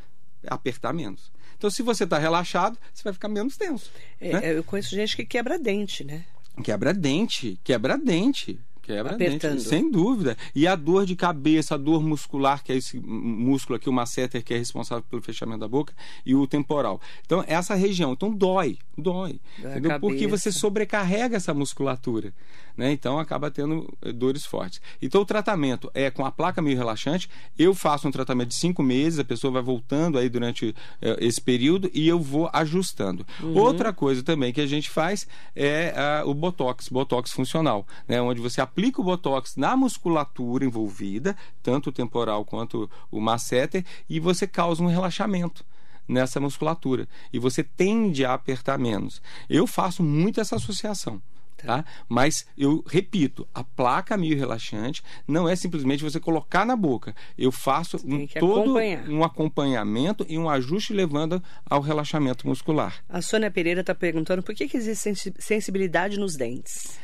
apertar 0.47 0.93
menos. 0.93 1.31
Então 1.57 1.69
se 1.69 1.81
você 1.81 2.03
está 2.03 2.17
relaxado, 2.17 2.77
você 2.93 3.03
vai 3.03 3.13
ficar 3.13 3.27
menos 3.27 3.57
tenso. 3.57 3.91
É, 4.19 4.33
né? 4.33 4.57
Eu 4.57 4.63
conheço 4.63 4.95
gente 4.95 5.15
que 5.15 5.25
quebra 5.25 5.57
dente, 5.59 6.03
né? 6.03 6.25
Quebra 6.63 6.93
dente, 6.93 7.59
quebra 7.63 7.97
dente 7.97 8.59
Quebra 8.87 9.15
Apertando. 9.15 9.51
dente, 9.51 9.67
sem 9.67 9.91
dúvida. 9.91 10.37
E 10.55 10.65
a 10.65 10.73
dor 10.73 11.05
de 11.05 11.13
cabeça, 11.13 11.75
a 11.75 11.77
dor 11.77 12.01
muscular, 12.01 12.63
que 12.63 12.71
é 12.71 12.77
esse 12.77 12.97
músculo 12.97 13.75
aqui, 13.75 13.89
o 13.89 13.93
masseter, 13.93 14.41
que 14.41 14.53
é 14.53 14.57
responsável 14.57 15.03
pelo 15.09 15.21
fechamento 15.21 15.59
da 15.59 15.67
boca, 15.67 15.93
e 16.25 16.33
o 16.33 16.47
temporal. 16.47 17.01
Então, 17.25 17.43
essa 17.45 17.75
região. 17.75 18.13
Então, 18.13 18.33
dói, 18.33 18.77
dói. 18.97 19.41
Dói? 19.61 19.99
Porque 19.99 20.25
você 20.25 20.53
sobrecarrega 20.53 21.35
essa 21.35 21.53
musculatura. 21.53 22.33
Né? 22.77 22.91
Então, 22.91 23.17
acaba 23.17 23.49
tendo 23.49 23.91
eh, 24.03 24.11
dores 24.13 24.45
fortes. 24.45 24.79
Então, 25.01 25.21
o 25.21 25.25
tratamento 25.25 25.89
é 25.95 26.11
com 26.11 26.23
a 26.23 26.31
placa 26.31 26.61
meio 26.61 26.77
relaxante. 26.77 27.27
Eu 27.57 27.73
faço 27.73 28.07
um 28.07 28.11
tratamento 28.11 28.49
de 28.49 28.55
cinco 28.55 28.83
meses, 28.83 29.17
a 29.17 29.23
pessoa 29.23 29.51
vai 29.51 29.63
voltando 29.63 30.19
aí 30.19 30.29
durante 30.29 30.75
eh, 31.01 31.17
esse 31.19 31.41
período 31.41 31.89
e 31.91 32.07
eu 32.07 32.19
vou 32.19 32.49
ajustando. 32.53 33.25
Outra 33.55 33.91
coisa 33.91 34.21
também 34.21 34.53
que 34.53 34.61
a 34.61 34.67
gente 34.67 34.91
faz 34.91 35.27
é 35.55 35.93
ah, 35.95 36.23
o 36.25 36.33
Botox, 36.35 36.87
Botox 36.89 37.31
funcional, 37.31 37.87
né? 38.07 38.21
onde 38.21 38.39
você 38.39 38.61
aplica 38.61 39.01
o 39.01 39.03
Botox 39.03 39.55
na 39.55 39.75
musculatura 39.75 40.63
envolvida, 40.63 41.35
tanto 41.63 41.89
o 41.89 41.93
temporal 41.93 42.45
quanto 42.45 42.89
o 43.09 43.19
masseter, 43.19 43.83
e 44.07 44.19
você 44.19 44.45
causa 44.45 44.83
um 44.83 44.87
relaxamento 44.87 45.65
nessa 46.07 46.39
musculatura 46.39 47.07
e 47.33 47.39
você 47.39 47.63
tende 47.63 48.23
a 48.23 48.33
apertar 48.33 48.77
menos. 48.77 49.21
Eu 49.49 49.67
faço 49.67 50.03
muito 50.03 50.39
essa 50.39 50.55
associação. 50.55 51.21
Tá? 51.65 51.83
Mas 52.07 52.45
eu 52.57 52.83
repito, 52.87 53.47
a 53.53 53.63
placa 53.63 54.15
meio 54.15 54.37
relaxante 54.37 55.01
não 55.27 55.49
é 55.49 55.55
simplesmente 55.55 56.03
você 56.03 56.19
colocar 56.19 56.65
na 56.65 56.75
boca. 56.75 57.15
Eu 57.37 57.51
faço 57.51 57.97
um, 58.05 58.27
todo 58.27 58.61
acompanhar. 58.63 59.09
um 59.09 59.23
acompanhamento 59.23 60.25
e 60.29 60.37
um 60.37 60.49
ajuste 60.49 60.93
levando 60.93 61.41
ao 61.65 61.81
relaxamento 61.81 62.47
muscular. 62.47 63.03
A 63.09 63.21
Sônia 63.21 63.49
Pereira 63.49 63.81
está 63.81 63.95
perguntando 63.95 64.43
por 64.43 64.53
que, 64.53 64.67
que 64.67 64.77
existe 64.77 65.01
sensi- 65.01 65.33
sensibilidade 65.39 66.19
nos 66.19 66.35
dentes. 66.35 66.99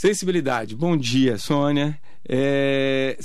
Sensibilidade. 0.00 0.76
Bom 0.76 0.94
dia, 0.94 1.38
Sônia. 1.38 1.98
É, 2.28 3.16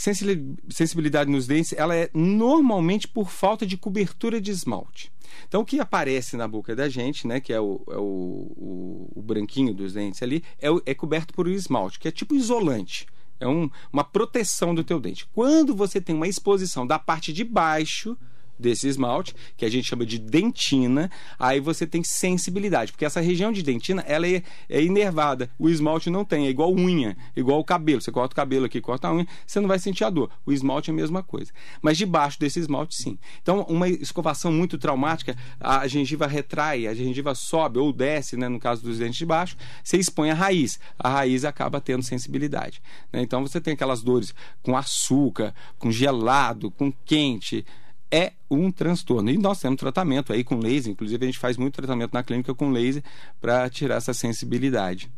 sensibilidade 0.69 1.29
nos 1.29 1.45
dentes, 1.45 1.73
ela 1.73 1.93
é 1.93 2.10
normalmente 2.13 3.10
por 3.10 3.29
falta 3.29 3.65
de 3.65 3.75
cobertura 3.75 4.39
de 4.39 4.51
esmalte. 4.51 5.12
Então, 5.45 5.63
o 5.63 5.65
que 5.65 5.81
aparece 5.81 6.38
na 6.38 6.47
boca 6.47 6.73
da 6.73 6.88
gente, 6.88 7.27
né, 7.27 7.41
que 7.41 7.51
é 7.51 7.60
o, 7.60 7.81
é 7.89 7.97
o, 7.97 8.53
o- 8.55 9.12
o 9.17 9.21
branquinho 9.21 9.73
dos 9.73 9.91
dentes 9.91 10.23
ali, 10.23 10.45
é, 10.62 10.69
é 10.86 10.93
coberto 10.93 11.34
por 11.34 11.45
um 11.45 11.51
esmalte, 11.51 11.99
que 11.99 12.07
é 12.07 12.12
tipo 12.12 12.34
isolante. 12.34 13.05
É 13.38 13.45
um- 13.45 13.69
uma 13.91 14.05
proteção 14.05 14.73
do 14.73 14.81
teu 14.81 14.97
dente. 14.97 15.27
Quando 15.34 15.75
você 15.75 15.99
tem 15.99 16.15
uma 16.15 16.27
exposição 16.27 16.88
da 16.88 16.97
parte 16.97 17.34
de 17.34 17.43
baixo 17.43 18.17
desse 18.62 18.88
esmalte, 18.88 19.36
que 19.58 19.65
a 19.65 19.69
gente 19.69 19.88
chama 19.88 20.06
de 20.06 20.17
dentina, 20.17 21.10
aí 21.38 21.60
você 21.60 21.86
tem 21.86 22.04
sensibilidade, 22.04 22.91
porque 22.91 23.04
essa 23.04 23.19
região 23.19 23.52
de 23.52 23.63
dentina, 23.63 24.04
ela 24.08 24.28
é, 24.28 24.43
é 24.69 24.82
inervada, 24.82 25.50
o 25.58 25.67
esmalte 25.67 26.10
não 26.10 26.24
tem, 26.24 26.45
é 26.45 26.50
igual 26.50 26.74
unha, 26.74 27.17
igual 27.36 27.60
o 27.60 27.63
cabelo, 27.63 28.02
você 28.02 28.12
corta 28.12 28.34
o 28.34 28.36
cabelo 28.36 28.65
aqui, 28.65 28.80
corta 28.80 29.08
a 29.08 29.13
unha, 29.13 29.28
você 29.45 29.60
não 29.60 29.67
vai 29.67 29.80
sentir 29.80 30.04
a 30.04 30.10
dor, 30.10 30.30
o 30.45 30.54
esmalte 30.54 30.89
é 30.89 30.93
a 30.93 30.95
mesma 30.95 31.24
coisa, 31.24 31.52
mas 31.82 31.97
debaixo 31.97 32.39
desse 32.39 32.60
esmalte 32.60 32.95
sim. 32.95 33.17
Então, 33.41 33.62
uma 33.67 33.89
escovação 33.89 34.52
muito 34.52 34.78
traumática, 34.78 35.36
a 35.60 35.88
gengiva 35.88 36.28
retrai, 36.28 36.88
a 36.88 36.93
gengiva 36.93 37.34
sobe 37.34 37.80
ou 37.80 37.91
desce, 37.91 38.38
né, 38.38 38.47
no 38.47 38.60
caso 38.60 38.84
dos 38.84 39.00
dentes 39.00 39.17
de 39.17 39.26
baixo, 39.26 39.58
você 39.84 39.97
expõe 39.97 40.30
a 40.30 40.36
raiz, 40.36 40.80
a 40.97 41.10
raiz 41.10 41.43
acaba 41.43 41.82
tendo 41.82 42.04
sensibilidade, 42.04 42.82
né? 43.12 43.21
então 43.21 43.41
você 43.41 43.60
tem 43.60 43.74
aquelas 43.74 44.02
dores 44.02 44.34
com 44.62 44.78
açúcar, 44.78 45.54
com 45.80 45.91
gelado, 45.91 46.69
com 46.71 46.91
quente, 46.91 47.65
é 48.12 48.34
um 48.50 48.71
transtorno. 48.71 49.30
E 49.30 49.38
nós 49.38 49.62
temos 49.62 49.80
tratamento 49.80 50.34
aí 50.34 50.43
com 50.43 50.60
laser, 50.60 50.91
inclusive 50.91 51.24
a 51.24 51.28
gente 51.28 51.39
faz 51.39 51.58
muito 51.58 51.76
tratamento 51.76 52.13
na 52.13 52.21
clínica 52.21 52.54
com 52.54 52.69
laser 52.69 53.04
para 53.39 53.69
tirar 53.69 53.95
essa 53.95 54.13
sensibilidade. 54.13 55.10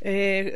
É, 0.00 0.54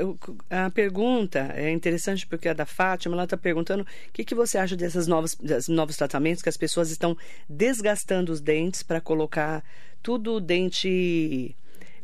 a 0.51 0.71
pergunta 0.71 1.53
é 1.55 1.71
interessante 1.71 2.27
porque 2.27 2.49
a 2.49 2.53
da 2.53 2.67
Fátima, 2.67 3.15
ela 3.15 3.25
está 3.25 3.37
perguntando 3.37 3.85
o 3.85 4.13
que, 4.13 4.25
que 4.25 4.35
você 4.35 4.59
acha 4.59 4.77
desses 4.77 5.07
novos, 5.07 5.35
desses 5.35 5.69
novos 5.69 5.97
tratamentos 5.97 6.43
que 6.43 6.49
as 6.49 6.57
pessoas 6.57 6.91
estão 6.91 7.17
desgastando 7.49 8.33
os 8.33 8.41
dentes 8.41 8.83
para 8.83 9.01
colocar 9.01 9.65
tudo 10.03 10.41
dente 10.41 11.57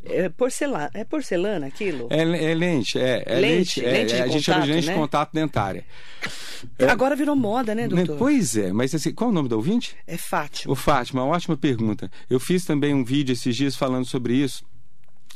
é, 0.09 0.29
porcelana. 0.29 0.91
É 0.95 1.05
porcelana 1.05 1.67
aquilo? 1.67 2.09
É, 2.11 2.21
é 2.21 2.55
lente, 2.55 2.99
é, 2.99 3.23
é 3.27 3.41
Lente, 3.41 3.81
lente, 3.81 3.85
é, 3.85 3.93
lente 3.93 4.15
de 4.15 4.21
é, 4.21 4.23
a 4.23 4.27
gente 4.29 4.43
chama 4.45 4.65
de 4.65 4.73
lente 4.73 4.87
né? 4.87 4.93
de 4.93 4.99
contato 4.99 5.33
dentária. 5.33 5.85
Agora 6.89 7.15
virou 7.15 7.37
moda, 7.37 7.75
né, 7.75 7.83
Né, 7.83 7.89
doutor? 7.89 8.17
Pois 8.19 8.57
é, 8.57 8.73
mas 8.73 8.95
assim, 8.95 9.13
qual 9.13 9.31
o 9.31 9.33
nome 9.33 9.49
do 9.49 9.57
ouvinte? 9.57 9.97
É 10.07 10.17
Fátima. 10.17 10.73
Ô 10.73 10.77
Fátima, 10.77 11.25
ótima 11.25 11.57
pergunta. 11.57 12.11
Eu 12.29 12.41
fiz 12.41 12.65
também 12.65 12.95
um 12.95 13.05
vídeo 13.05 13.33
esses 13.33 13.55
dias 13.55 13.77
falando 13.77 14.07
sobre 14.07 14.35
isso. 14.35 14.65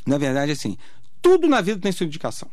Na 0.07 0.19
verdade, 0.19 0.53
assim, 0.53 0.77
tudo 1.21 1.47
na 1.49 1.61
vida 1.61 1.81
tem 1.81 1.93
sua 1.93 2.07
indicação. 2.07 2.51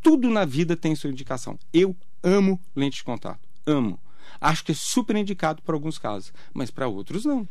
Tudo 0.00 0.30
na 0.30 0.44
vida 0.44 0.76
tem 0.76 0.94
sua 0.94 1.10
indicação. 1.10 1.58
Eu 1.72 1.96
amo 2.22 2.60
lente 2.74 2.98
de 2.98 3.04
contato. 3.04 3.40
Amo. 3.66 3.98
Acho 4.40 4.64
que 4.64 4.72
é 4.72 4.74
super 4.74 5.16
indicado 5.16 5.62
para 5.62 5.74
alguns 5.74 5.98
casos, 5.98 6.32
mas 6.54 6.70
para 6.70 6.86
outros 6.86 7.24
não. 7.24 7.48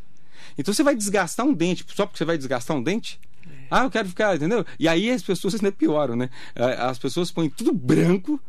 Então 0.58 0.74
você 0.74 0.84
vai 0.84 0.96
desgastar 0.96 1.46
um 1.46 1.54
dente 1.54 1.86
só 1.94 2.06
porque 2.06 2.18
você 2.18 2.26
vai 2.26 2.38
desgastar 2.38 2.78
um 2.78 2.84
dente? 2.84 3.20
Ah, 3.70 3.84
eu 3.84 3.92
quero 3.92 4.08
ficar, 4.08 4.36
entendeu? 4.36 4.66
E 4.80 4.88
aí 4.88 5.10
as 5.12 5.22
pessoas 5.22 5.56
ainda 5.56 5.72
pioram, 5.72 6.16
né? 6.16 6.30
Ah, 6.56 6.90
As 6.90 6.98
pessoas 6.98 7.32
põem 7.32 7.50
tudo 7.50 7.74
branco, 7.74 8.40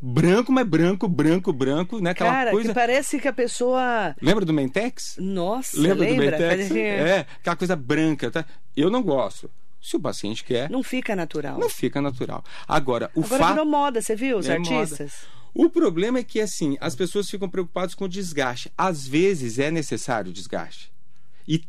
branco, 0.00 0.50
mas 0.52 0.66
branco, 0.66 1.08
branco, 1.08 1.52
branco, 1.52 2.00
né? 2.00 2.10
Aquela 2.10 2.30
Cara, 2.30 2.50
coisa. 2.50 2.68
que 2.68 2.74
parece 2.74 3.20
que 3.20 3.28
a 3.28 3.32
pessoa. 3.32 4.14
Lembra 4.20 4.44
do 4.44 4.52
Mentex? 4.52 5.16
Nossa, 5.18 5.78
Lembra, 5.80 6.06
lembra? 6.06 6.14
do 6.26 6.30
Mentex? 6.32 6.48
Parecia- 6.68 6.82
É, 6.84 7.26
aquela 7.40 7.56
coisa 7.56 7.76
branca, 7.76 8.30
tá? 8.30 8.44
Eu 8.76 8.90
não 8.90 9.02
gosto. 9.02 9.50
Se 9.80 9.96
o 9.96 10.00
paciente 10.00 10.42
quer, 10.42 10.68
não, 10.68 10.78
Não 10.78 10.82
fica 10.82 11.14
natural. 11.14 11.60
fica 11.70 12.00
natural. 12.02 12.42
Agora, 12.66 13.08
o 13.14 13.20
Agora 13.22 13.38
fato. 13.38 13.52
virou 13.52 13.66
moda, 13.66 14.00
você 14.02 14.16
viu? 14.16 14.38
Os 14.38 14.48
É 14.48 14.58
moda. 14.58 14.74
artistas. 14.74 15.12
O 15.54 15.70
problema 15.70 16.18
é 16.18 16.24
que, 16.24 16.40
assim, 16.40 16.76
as 16.80 16.96
pessoas 16.96 17.30
ficam 17.30 17.48
preocupadas 17.48 17.94
com 17.94 18.04
o 18.04 18.08
desgaste. 18.08 18.70
Às 18.76 19.06
vezes 19.06 19.60
é 19.60 19.70
necessário 19.70 20.30
o 20.30 20.32
desgaste. 20.34 20.90
E 21.46 21.62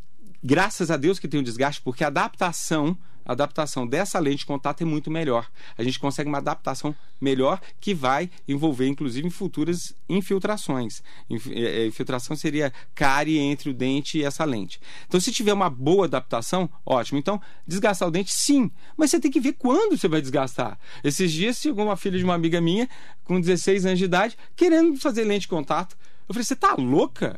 graças 0.48 0.90
a 0.90 0.96
Deus 0.96 1.20
que 1.20 1.28
tem 1.28 1.42
o 1.42 1.44
desgaste, 1.44 1.82
porque 1.82 2.06
a 2.06 2.08
adaptação, 2.08 2.98
a 3.26 3.34
adaptação 3.34 3.86
dessa 3.86 4.18
lente 4.18 4.38
de 4.38 4.46
contato 4.46 4.82
é 4.82 4.86
muito 4.86 5.12
melhor. 5.12 5.46
A 5.78 5.84
gente 5.84 6.00
consegue 6.00 6.30
uma 6.30 6.38
adaptação 6.38 6.96
melhor 7.20 7.60
que 7.82 7.94
vai 7.94 8.30
envolver, 8.48 8.88
inclusive, 8.88 9.30
futuras 9.30 9.94
infiltrações. 10.08 11.04
Inf- 11.30 11.48
eh, 11.48 11.82
eh, 11.82 11.88
Infiltração 11.88 12.34
seria 12.34 12.72
cárie 12.96 13.38
entre 13.38 13.70
o 13.70 13.74
dente 13.74 14.20
e 14.20 14.24
essa 14.24 14.46
lente. 14.46 14.80
Então, 15.06 15.20
se 15.20 15.34
tiver 15.34 15.52
uma 15.52 15.70
boa 15.70 16.06
adaptação, 16.06 16.70
ótimo. 16.86 17.20
Então, 17.20 17.42
desgastar 17.68 18.08
o 18.08 18.12
dente, 18.12 18.34
sim. 18.34 18.72
Mas 18.96 19.12
você 19.12 19.20
tem 19.20 19.30
que 19.30 19.42
ver 19.42 19.52
quando 19.52 19.98
você 19.98 20.08
vai 20.08 20.22
desgastar. 20.22 20.80
Esses 21.04 21.30
dias 21.30 21.58
chegou 21.58 21.84
uma 21.84 21.98
filha 21.98 22.18
de 22.18 22.24
uma 22.24 22.36
amiga 22.36 22.62
minha, 22.62 22.88
com 23.26 23.38
16 23.42 23.86
anos 23.86 24.00
de 24.00 24.06
idade, 24.06 24.38
querendo 24.56 24.98
fazer 24.98 25.26
lente 25.26 25.42
de 25.42 25.48
contato. 25.50 25.98
Eu 26.30 26.34
falei, 26.34 26.46
você 26.46 26.56
tá 26.56 26.74
louca? 26.76 27.38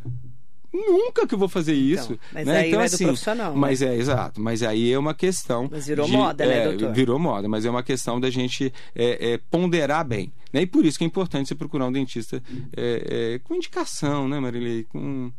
Nunca 0.72 1.26
que 1.26 1.34
eu 1.34 1.40
vou 1.40 1.50
fazer 1.50 1.74
isso. 1.74 2.18
mas 2.32 2.46
né? 2.46 2.60
aí 2.60 2.68
então, 2.70 2.80
do 2.80 2.86
assim, 2.86 3.06
profissional, 3.06 3.54
né? 3.54 3.60
Mas 3.60 3.82
é, 3.82 3.96
exato. 3.96 4.40
Mas 4.40 4.62
aí 4.62 4.92
é 4.92 5.00
uma 5.00 5.14
questão. 5.14 5.68
Mas 5.72 5.88
virou 5.88 6.06
de- 6.06 6.12
moda, 6.12 6.46
né, 6.46 6.58
é, 6.58 6.68
doutor? 6.70 6.94
Virou 6.94 7.20
moda, 7.20 7.48
mas 7.48 7.66
é 7.66 7.70
uma 7.70 7.84
questão 7.84 8.20
da 8.20 8.30
gente 8.30 8.72
é, 8.96 9.34
é, 9.34 9.40
ponderar 9.50 10.06
bem. 10.06 10.32
Né? 10.54 10.62
E 10.62 10.66
por 10.66 10.86
isso 10.86 10.98
que 10.98 11.04
é 11.04 11.08
importante 11.08 11.48
você 11.48 11.56
procurar 11.56 11.88
um 11.88 11.92
dentista 11.92 12.42
é, 12.76 13.34
é, 13.36 13.40
com 13.40 13.56
indicação, 13.56 14.28
né, 14.28 14.40
Marilei? 14.40 14.84
Com... 14.84 15.32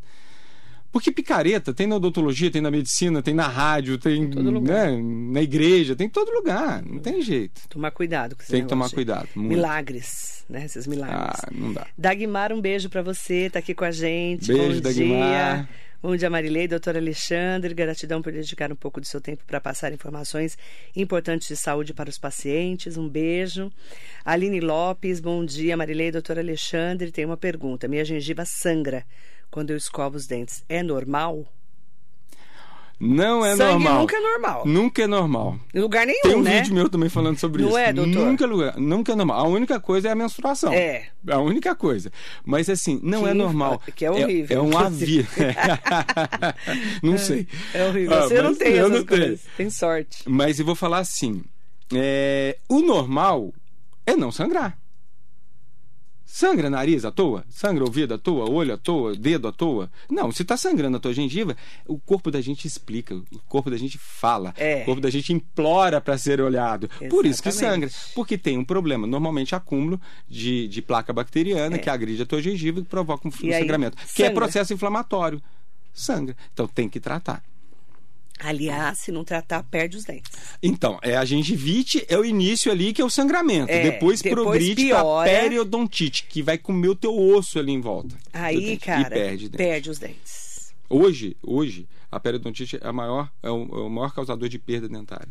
Porque 0.91 1.11
picareta 1.11 1.73
tem 1.73 1.87
na 1.87 1.95
odontologia, 1.95 2.51
tem 2.51 2.61
na 2.61 2.69
medicina, 2.69 3.21
tem 3.21 3.33
na 3.33 3.47
rádio, 3.47 3.97
tem 3.97 4.27
né, 4.27 4.99
na 5.01 5.41
igreja, 5.41 5.95
tem 5.95 6.07
em 6.07 6.09
todo 6.09 6.31
lugar. 6.31 6.83
Não 6.83 6.99
tem 6.99 7.21
jeito. 7.21 7.61
Tomar 7.69 7.91
cuidado 7.91 8.35
com 8.35 8.41
esse 8.41 8.51
Tem 8.51 8.63
que 8.63 8.67
tomar 8.67 8.89
cuidado. 8.89 9.29
Muito. 9.33 9.55
Milagres, 9.55 10.43
né? 10.49 10.65
Esses 10.65 10.85
milagres. 10.85 11.39
Ah, 11.43 11.49
não 11.51 11.71
dá. 11.71 11.87
Dagmar, 11.97 12.51
um 12.51 12.59
beijo 12.59 12.89
pra 12.89 13.01
você, 13.01 13.49
tá 13.49 13.59
aqui 13.59 13.73
com 13.73 13.85
a 13.85 13.91
gente. 13.91 14.47
Beijo, 14.47 14.75
Bom 14.75 14.81
Dagmar. 14.81 15.57
dia. 15.57 15.69
Bom 16.03 16.15
dia, 16.15 16.31
Marilei, 16.31 16.67
doutor 16.67 16.97
Alexandre. 16.97 17.73
Gratidão 17.73 18.21
por 18.21 18.33
dedicar 18.33 18.71
um 18.71 18.75
pouco 18.75 18.99
do 18.99 19.05
seu 19.05 19.21
tempo 19.21 19.43
para 19.45 19.61
passar 19.61 19.93
informações 19.93 20.57
importantes 20.95 21.47
de 21.47 21.55
saúde 21.55 21.93
para 21.93 22.09
os 22.09 22.17
pacientes. 22.17 22.97
Um 22.97 23.07
beijo. 23.07 23.71
Aline 24.25 24.59
Lopes, 24.59 25.19
bom 25.21 25.45
dia, 25.45 25.77
Marilei, 25.77 26.11
doutor 26.11 26.37
Alexandre. 26.39 27.11
Tem 27.11 27.23
uma 27.23 27.37
pergunta. 27.37 27.87
Minha 27.87 28.03
gengiva 28.03 28.43
sangra 28.45 29.05
quando 29.51 29.69
eu 29.71 29.77
escovo 29.77 30.15
os 30.17 30.25
dentes. 30.25 30.63
É 30.67 30.81
normal? 30.81 31.45
Não 33.03 33.43
é 33.43 33.55
Sangue 33.55 33.83
normal. 33.83 33.99
nunca 34.01 34.15
é 34.15 34.19
normal. 34.19 34.63
Nunca 34.67 35.01
é 35.01 35.07
normal. 35.07 35.59
Em 35.73 35.79
lugar 35.79 36.05
nenhum, 36.05 36.21
Tem 36.21 36.35
um 36.35 36.43
né? 36.43 36.61
vídeo 36.61 36.75
meu 36.75 36.87
também 36.87 37.09
falando 37.09 37.39
sobre 37.39 37.63
Não 37.63 37.69
isso. 37.69 37.77
é, 37.79 37.91
doutor? 37.91 38.13
Nunca, 38.27 38.43
é 38.43 38.47
lugar- 38.47 38.77
nunca 38.77 39.11
é 39.11 39.15
normal. 39.15 39.39
A 39.39 39.47
única 39.49 39.79
coisa 39.79 40.07
é 40.09 40.11
a 40.11 40.15
menstruação. 40.15 40.71
É. 40.71 41.07
A 41.27 41.39
única 41.39 41.73
coisa. 41.73 42.11
Mas 42.45 42.69
assim, 42.69 42.99
não 43.01 43.23
Que 43.23 43.29
é 43.29 43.33
normal. 43.33 43.81
que 43.95 44.05
é 44.05 44.11
horrível, 44.11 44.55
É, 44.55 44.61
um 44.61 44.67
inclusive. 44.71 45.25
aviso. 45.35 45.51
não 47.01 47.17
sei. 47.17 47.47
É 47.73 47.85
horrível. 47.87 48.13
Ah, 48.17 48.21
Você 48.21 48.41
não 48.41 48.53
tem 48.55 48.67
eu 48.73 48.85
essas 48.85 48.91
não 48.91 49.03
tenho. 49.05 49.19
coisas. 49.21 49.41
Tem 49.57 49.69
sorte. 49.71 50.23
Mas 50.29 50.59
eu 50.59 50.65
vou 50.65 50.75
falar 50.75 50.99
assim: 50.99 51.41
é, 51.91 52.55
o 52.69 52.81
normal 52.81 53.51
é 54.05 54.15
não 54.15 54.31
sangrar. 54.31 54.77
Sangra 56.33 56.69
nariz 56.69 57.03
à 57.03 57.11
toa? 57.11 57.43
Sangra 57.49 57.83
ouvido 57.83 58.13
à 58.13 58.17
toa? 58.17 58.49
Olho 58.49 58.73
à 58.73 58.77
toa? 58.77 59.13
Dedo 59.17 59.49
à 59.49 59.51
toa? 59.51 59.91
Não, 60.09 60.31
se 60.31 60.43
está 60.43 60.55
sangrando 60.55 60.95
a 60.95 60.99
tua 60.99 61.13
gengiva, 61.13 61.57
o 61.85 61.99
corpo 61.99 62.31
da 62.31 62.39
gente 62.39 62.65
explica, 62.65 63.13
o 63.13 63.39
corpo 63.49 63.69
da 63.69 63.75
gente 63.75 63.97
fala, 63.97 64.53
É. 64.57 64.83
o 64.83 64.85
corpo 64.85 65.01
da 65.01 65.09
gente 65.09 65.33
implora 65.33 65.99
para 65.99 66.17
ser 66.17 66.39
olhado. 66.39 66.89
Por 67.09 67.25
isso 67.25 67.43
que 67.43 67.49
Exatamente. 67.49 67.91
sangra, 67.91 68.13
porque 68.15 68.37
tem 68.37 68.57
um 68.57 68.63
problema, 68.63 69.05
normalmente 69.05 69.53
acúmulo 69.53 69.99
de, 70.25 70.69
de 70.69 70.81
placa 70.81 71.11
bacteriana 71.11 71.77
que 71.77 71.89
agride 71.89 72.21
a 72.21 72.25
tua 72.25 72.41
gengiva 72.41 72.79
e 72.79 72.83
provoca 72.83 73.27
um, 73.27 73.31
É. 73.31 73.47
E 73.47 73.53
aí, 73.53 73.59
sangramento, 73.61 73.97
que 74.15 74.23
é 74.23 74.27
sangra. 74.27 74.33
processo 74.41 74.73
inflamatório. 74.73 75.41
Sangra. 75.93 76.37
Então 76.53 76.65
tem 76.65 76.87
que 76.87 77.01
tratar. 77.01 77.43
Aliás, 78.43 78.99
se 78.99 79.11
não 79.11 79.23
tratar, 79.23 79.61
perde 79.63 79.97
os 79.97 80.03
dentes. 80.03 80.31
Então, 80.63 80.99
é 81.03 81.15
a 81.15 81.23
gengivite 81.23 82.03
é 82.09 82.17
o 82.17 82.25
início 82.25 82.71
ali 82.71 82.91
que 82.91 83.01
é 83.01 83.05
o 83.05 83.09
sangramento. 83.09 83.71
É, 83.71 83.83
depois, 83.83 84.21
depois 84.21 84.43
progride 84.43 84.85
piora. 84.85 85.29
periodontite, 85.29 86.25
que 86.27 86.41
vai 86.41 86.57
comer 86.57 86.89
o 86.89 86.95
teu 86.95 87.15
osso 87.15 87.59
ali 87.59 87.71
em 87.71 87.79
volta. 87.79 88.15
Aí, 88.33 88.59
dente, 88.59 88.85
cara, 88.85 89.09
perde, 89.09 89.49
dente. 89.49 89.89
os 89.89 89.99
dentes. 89.99 90.73
Hoje, 90.89 91.37
hoje, 91.43 91.87
a 92.11 92.19
periodontite 92.19 92.77
é, 92.77 92.87
a 92.87 92.91
maior, 92.91 93.29
é, 93.43 93.49
o, 93.49 93.61
é 93.61 93.81
o 93.83 93.89
maior 93.89 94.11
causador 94.13 94.49
de 94.49 94.57
perda 94.57 94.89
dentária. 94.89 95.29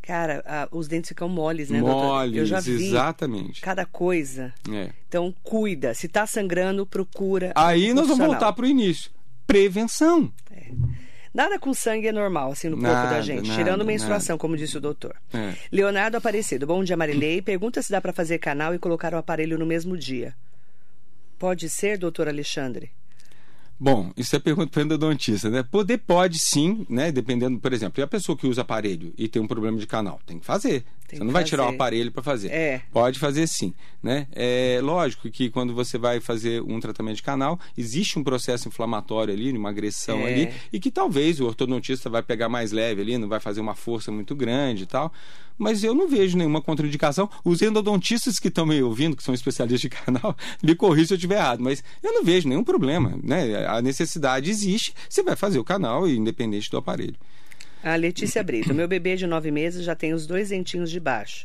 Cara, 0.00 0.40
ah, 0.46 0.68
os 0.70 0.86
dentes 0.86 1.08
ficam 1.08 1.28
moles, 1.28 1.68
né, 1.68 1.80
doutor? 1.80 1.96
Moles, 1.96 2.36
Eu 2.36 2.46
já 2.46 2.60
vi 2.60 2.86
exatamente. 2.86 3.60
cada 3.60 3.84
coisa. 3.84 4.54
É. 4.70 4.90
Então, 5.08 5.34
cuida. 5.42 5.94
Se 5.94 6.06
tá 6.06 6.24
sangrando, 6.28 6.86
procura. 6.86 7.52
Aí 7.56 7.92
nós 7.92 8.06
vamos 8.06 8.24
voltar 8.24 8.52
para 8.52 8.64
o 8.64 8.68
início. 8.68 9.10
Prevenção. 9.48 10.32
Nada 11.36 11.58
com 11.58 11.74
sangue 11.74 12.08
é 12.08 12.12
normal, 12.12 12.52
assim, 12.52 12.70
no 12.70 12.78
corpo 12.78 12.90
Nada, 12.90 13.10
da 13.10 13.20
gente. 13.20 13.46
nada, 13.46 13.62
tirando 13.62 13.84
menstruação, 13.84 14.38
como 14.38 14.56
disse 14.56 14.78
o 14.78 14.80
doutor. 14.80 15.14
É. 15.34 15.52
Leonardo 15.70 16.16
Aparecido. 16.16 16.66
Bom 16.66 16.82
dia, 16.82 16.96
Marilei. 16.96 17.42
Pergunta 17.42 17.82
se 17.82 17.92
dá 17.92 18.00
para 18.00 18.10
fazer 18.10 18.38
canal 18.38 18.74
e 18.74 18.78
colocar 18.78 19.12
o 19.12 19.18
aparelho 19.18 19.58
no 19.58 19.66
mesmo 19.66 19.98
dia. 19.98 20.34
Pode 21.38 21.68
ser, 21.68 21.98
doutor 21.98 22.26
Alexandre? 22.26 22.90
Bom, 23.78 24.10
isso 24.16 24.34
é 24.34 24.38
pergunta 24.38 24.70
para 24.70 24.80
o 24.80 24.84
endodontista, 24.84 25.50
né? 25.50 25.62
Poder 25.62 25.98
pode 25.98 26.38
sim, 26.38 26.86
né? 26.88 27.12
Dependendo, 27.12 27.60
por 27.60 27.70
exemplo, 27.74 28.00
e 28.00 28.02
a 28.02 28.06
pessoa 28.06 28.38
que 28.38 28.46
usa 28.46 28.62
aparelho 28.62 29.12
e 29.18 29.28
tem 29.28 29.42
um 29.42 29.46
problema 29.46 29.76
de 29.76 29.86
canal, 29.86 30.18
tem 30.24 30.38
que 30.38 30.46
fazer. 30.46 30.86
Tem 31.08 31.18
você 31.18 31.24
não 31.24 31.32
vai 31.32 31.44
tirar 31.44 31.62
o 31.62 31.66
fazer. 31.66 31.76
aparelho 31.76 32.12
para 32.12 32.22
fazer. 32.22 32.48
É. 32.48 32.82
Pode 32.92 33.18
fazer 33.18 33.46
sim, 33.46 33.72
né? 34.02 34.26
É 34.32 34.80
lógico 34.82 35.30
que 35.30 35.48
quando 35.50 35.72
você 35.74 35.96
vai 35.98 36.20
fazer 36.20 36.62
um 36.62 36.80
tratamento 36.80 37.16
de 37.16 37.22
canal, 37.22 37.58
existe 37.76 38.18
um 38.18 38.24
processo 38.24 38.68
inflamatório 38.68 39.32
ali, 39.32 39.52
uma 39.56 39.70
agressão 39.70 40.20
É. 40.20 40.32
ali, 40.32 40.48
e 40.72 40.80
que 40.80 40.90
talvez 40.90 41.40
o 41.40 41.46
ortodontista 41.46 42.10
vai 42.10 42.22
pegar 42.22 42.48
mais 42.48 42.72
leve 42.72 43.02
ali, 43.02 43.18
não 43.18 43.28
vai 43.28 43.40
fazer 43.40 43.60
uma 43.60 43.74
força 43.74 44.10
muito 44.10 44.34
grande 44.34 44.82
e 44.82 44.86
tal. 44.86 45.12
Mas 45.58 45.82
eu 45.82 45.94
não 45.94 46.06
vejo 46.06 46.36
nenhuma 46.36 46.60
contraindicação. 46.60 47.30
Os 47.42 47.62
endodontistas 47.62 48.38
que 48.38 48.48
estão 48.48 48.66
me 48.66 48.82
ouvindo, 48.82 49.16
que 49.16 49.22
são 49.22 49.32
especialistas 49.34 49.80
de 49.80 49.88
canal, 49.88 50.36
me 50.62 50.74
corrijam 50.74 51.06
se 51.08 51.14
eu 51.14 51.16
estiver 51.16 51.36
errado, 51.36 51.62
mas 51.62 51.82
eu 52.02 52.12
não 52.12 52.22
vejo 52.22 52.46
nenhum 52.48 52.62
problema, 52.62 53.18
né? 53.22 53.66
A 53.66 53.80
necessidade 53.80 54.50
existe, 54.50 54.92
você 55.08 55.22
vai 55.22 55.34
fazer 55.34 55.58
o 55.58 55.64
canal, 55.64 56.06
independente 56.06 56.70
do 56.70 56.76
aparelho. 56.76 57.16
A 57.86 57.94
Letícia 57.94 58.42
Brito. 58.42 58.74
Meu 58.74 58.88
bebê 58.88 59.14
de 59.14 59.28
nove 59.28 59.52
meses 59.52 59.84
já 59.84 59.94
tem 59.94 60.12
os 60.12 60.26
dois 60.26 60.48
dentinhos 60.48 60.90
de 60.90 60.98
baixo. 60.98 61.44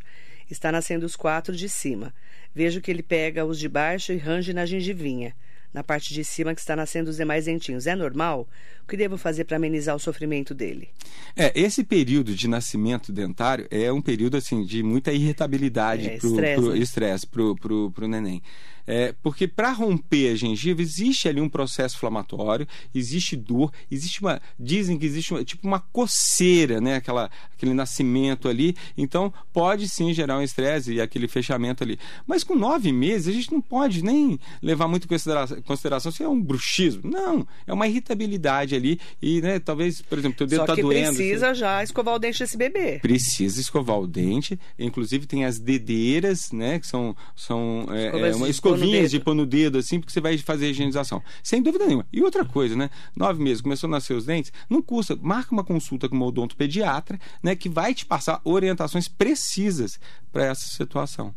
Está 0.50 0.72
nascendo 0.72 1.06
os 1.06 1.16
quatro 1.16 1.56
de 1.56 1.70
cima. 1.70 2.12
Vejo 2.54 2.82
que 2.82 2.90
ele 2.90 3.04
pega 3.04 3.46
os 3.46 3.60
de 3.60 3.70
baixo 3.70 4.12
e 4.12 4.18
range 4.18 4.52
na 4.52 4.66
gengivinha. 4.66 5.36
Na 5.72 5.84
parte 5.84 6.14
de 6.16 6.24
cima 6.26 6.56
que 6.56 6.60
está 6.60 6.76
nascendo 6.76 7.12
os 7.12 7.18
demais 7.18 7.46
dentinhos. 7.46 7.86
É 7.86 7.96
normal? 7.96 8.50
O 8.84 8.88
que 8.88 8.98
devo 8.98 9.20
fazer 9.20 9.44
para 9.46 9.56
amenizar 9.58 9.96
o 9.96 10.00
sofrimento 10.00 10.56
dele? 10.56 10.90
É, 11.36 11.52
esse 11.54 11.84
período 11.84 12.34
de 12.34 12.48
nascimento 12.48 13.14
dentário 13.14 13.68
é 13.70 13.94
um 13.94 14.02
período 14.02 14.36
assim 14.36 14.66
de 14.66 14.82
muita 14.82 15.14
irritabilidade 15.14 16.10
É, 16.10 16.18
pro 16.18 16.28
estresse, 16.30 16.62
pro- 16.62 16.72
né? 16.74 16.78
estresse 16.80 17.28
pro, 17.28 17.56
pro, 17.56 17.92
pro 17.92 18.08
neném. 18.08 18.42
É, 18.86 19.14
porque 19.22 19.48
para 19.48 19.72
romper 19.72 20.32
a 20.32 20.36
gengiva 20.36 20.82
existe 20.82 21.28
ali 21.28 21.40
um 21.40 21.50
processo 21.50 21.96
inflamatório, 21.96 22.68
existe 22.94 23.36
dor, 23.36 23.72
existe 23.90 24.22
uma. 24.22 24.42
Dizem 24.60 24.98
que 24.98 25.06
existe 25.06 25.34
uma, 25.34 25.44
tipo 25.44 25.68
uma 25.68 25.80
coceira, 25.80 26.82
né? 26.82 26.96
Aquela, 26.96 27.30
aquele 27.56 27.74
nascimento 27.74 28.48
ali. 28.48 28.76
Então 28.98 29.34
pode 29.54 29.88
sim 29.88 30.14
gerar 30.14 30.38
um 30.38 30.42
estresse 30.42 30.94
e 30.94 31.02
aquele 31.02 31.28
fechamento 31.28 31.84
ali. 31.84 32.00
Mas 32.26 32.44
com 32.44 32.56
nove 32.56 32.92
meses 32.92 33.28
a 33.28 33.32
gente 33.32 33.52
não 33.52 33.62
pode 33.62 34.04
nem 34.04 34.40
levar 34.62 34.88
muito 34.88 35.06
em 35.06 35.62
consideração, 35.62 36.12
se 36.12 36.24
é 36.24 36.28
um 36.28 36.42
bruxismo. 36.42 37.10
Não, 37.10 37.48
é 37.66 37.74
uma 37.74 37.88
irritabilidade 37.88 38.76
ali. 38.76 39.00
E, 39.22 39.42
né, 39.42 39.60
talvez, 39.60 40.02
por 40.02 40.18
exemplo, 40.18 40.38
teu 40.38 40.48
dedo 40.48 40.60
Só 40.60 40.66
tá 40.66 40.76
que 40.76 40.82
doendo. 40.82 41.16
precisa 41.16 41.54
já 41.54 41.84
escovar 41.84 42.16
o 42.16 42.20
dente 42.20 42.40
desse 42.40 42.58
bebê. 42.58 43.00
Precisa 43.00 43.60
escovar 43.60 44.00
o 44.00 44.08
dente, 44.08 44.60
inclusive 44.78 45.26
tem 45.26 45.46
as 45.46 45.60
dedeiras, 45.60 46.52
né? 46.52 46.80
Que 46.80 46.88
são, 46.88 47.16
são 47.36 47.88
é, 47.92 48.08
é, 48.08 48.36
uma 48.36 48.48
de 48.48 48.52
pôr 48.82 48.86
no 48.88 48.92
escovinhas 48.92 49.12
de 49.12 49.20
pôr 49.20 49.34
no 49.36 49.46
dedo, 49.46 49.78
assim, 49.78 50.00
porque 50.00 50.12
você 50.12 50.22
vai 50.22 50.38
fazer 50.38 50.66
a 50.66 50.70
higienização. 50.70 51.22
Sem 51.44 51.62
dúvida 51.62 51.86
nenhuma. 51.86 52.06
E 52.12 52.22
outra 52.22 52.44
coisa, 52.44 52.76
né? 52.76 52.90
Nove 53.16 53.42
meses, 53.44 53.62
começou 53.62 53.88
a 53.88 53.92
nascer 53.92 54.14
os 54.14 54.26
dentes, 54.26 54.52
não 54.70 54.82
custa, 54.82 55.16
marca 55.22 55.52
uma 55.52 55.64
consulta 55.64 56.08
com 56.10 56.16
uma 56.16 56.26
odontopediatra, 56.26 57.20
né? 57.42 57.56
Que 57.56 57.70
vai 57.70 57.94
te 57.94 58.06
passar 58.06 58.42
orientações 58.44 59.08
precisas 59.08 60.00
para 60.32 60.46
essa 60.46 60.68
situação. 60.68 61.34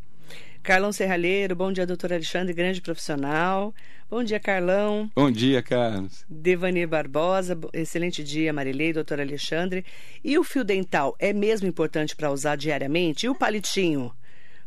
Carlão 0.62 0.92
Serralheiro, 0.92 1.54
bom 1.54 1.70
dia, 1.70 1.86
doutor 1.86 2.10
Alexandre, 2.10 2.54
grande 2.54 2.80
profissional. 2.80 3.74
Bom 4.10 4.24
dia, 4.24 4.40
Carlão. 4.40 5.10
Bom 5.14 5.30
dia, 5.30 5.62
Carlos. 5.62 6.24
Devanir 6.26 6.88
Barbosa, 6.88 7.54
bo- 7.54 7.68
excelente 7.74 8.24
dia, 8.24 8.50
Marilei, 8.50 8.90
doutor 8.92 9.20
Alexandre. 9.20 9.84
E 10.24 10.38
o 10.38 10.44
fio 10.44 10.64
dental 10.64 11.14
é 11.18 11.34
mesmo 11.34 11.68
importante 11.68 12.16
para 12.16 12.30
usar 12.30 12.56
diariamente? 12.56 13.26
E 13.26 13.28
o 13.28 13.34
palitinho? 13.34 14.10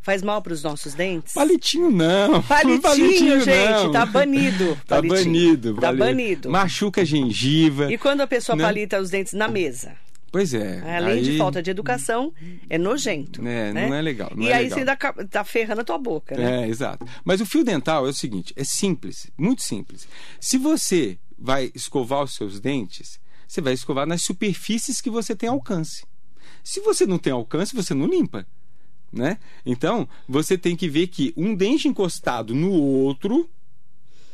Faz 0.08 0.24
mal 0.24 0.41
para 0.41 0.54
os 0.54 0.63
nossos 0.63 0.93
dentes? 0.93 1.34
Palitinho 1.34 1.91
não. 1.91 2.41
Palitinho, 2.48 3.41
gente, 3.41 3.84
não. 3.84 3.91
tá 3.91 4.06
banido. 4.06 4.78
Tá 4.88 4.96
palitinho. 4.96 5.17
banido. 5.26 5.74
Tá 5.76 5.82
palitinho. 5.82 6.06
banido. 6.08 6.50
Machuca 6.50 7.02
a 7.02 7.04
gengiva. 7.04 7.91
E 7.91 7.98
quando 7.98 8.22
a 8.22 8.28
pessoa 8.28 8.56
Né? 8.56 8.63
palita 8.63 9.02
os 9.02 9.10
dentes 9.10 9.34
na 9.34 9.50
mesa? 9.50 9.98
Pois 10.32 10.54
é. 10.54 10.82
Além 10.96 11.22
de 11.24 11.32
aí- 11.32 11.38
falta 11.38 11.62
de 11.62 11.70
educação, 11.72 12.34
é 12.70 12.78
nojento. 12.78 13.41
É, 13.46 13.74
né? 13.74 13.89
não 13.89 13.96
é 13.96 14.02
legal, 14.02 14.32
não 14.34 14.43
e 14.43 14.48
é 14.50 14.54
aí 14.54 14.63
legal. 14.70 14.76
você 14.78 14.80
ainda 14.80 15.28
tá 15.28 15.43
ferrando 15.43 15.82
a 15.82 15.84
tua 15.84 15.98
boca, 15.98 16.38
né? 16.38 16.63
É, 16.63 16.70
exato. 16.70 17.06
Mas 17.26 17.41
o 17.41 17.46
fio 17.46 17.65
dental 17.65 18.08
é 18.08 18.10
o 18.10 18.13
seguinte: 18.13 18.54
é 18.56 18.63
simples, 18.63 19.28
muito 19.38 19.62
simples. 19.62 20.08
Se 20.39 20.58
você 20.58 21.17
vai 21.38 21.70
escovar 21.76 22.24
os 22.24 22.34
seus 22.34 22.62
dentes, 22.62 23.20
você 23.46 23.60
vai 23.60 23.74
escovar 23.74 24.08
nas 24.08 24.22
superfícies 24.22 25.02
que 25.02 25.10
você 25.10 25.36
tem 25.36 25.50
alcance. 25.50 26.06
Se 26.63 26.80
você 26.80 27.06
não 27.06 27.17
tem 27.17 27.34
alcance, 27.34 27.76
você 27.76 27.93
não 27.93 28.06
limpa. 28.08 28.48
Né? 29.12 29.38
Então, 29.65 30.08
você 30.28 30.58
tem 30.58 30.76
que 30.76 30.89
ver 30.89 31.08
que 31.08 31.34
um 31.38 31.56
dente 31.56 31.88
encostado 31.88 32.54
no 32.54 32.72
outro, 32.72 33.50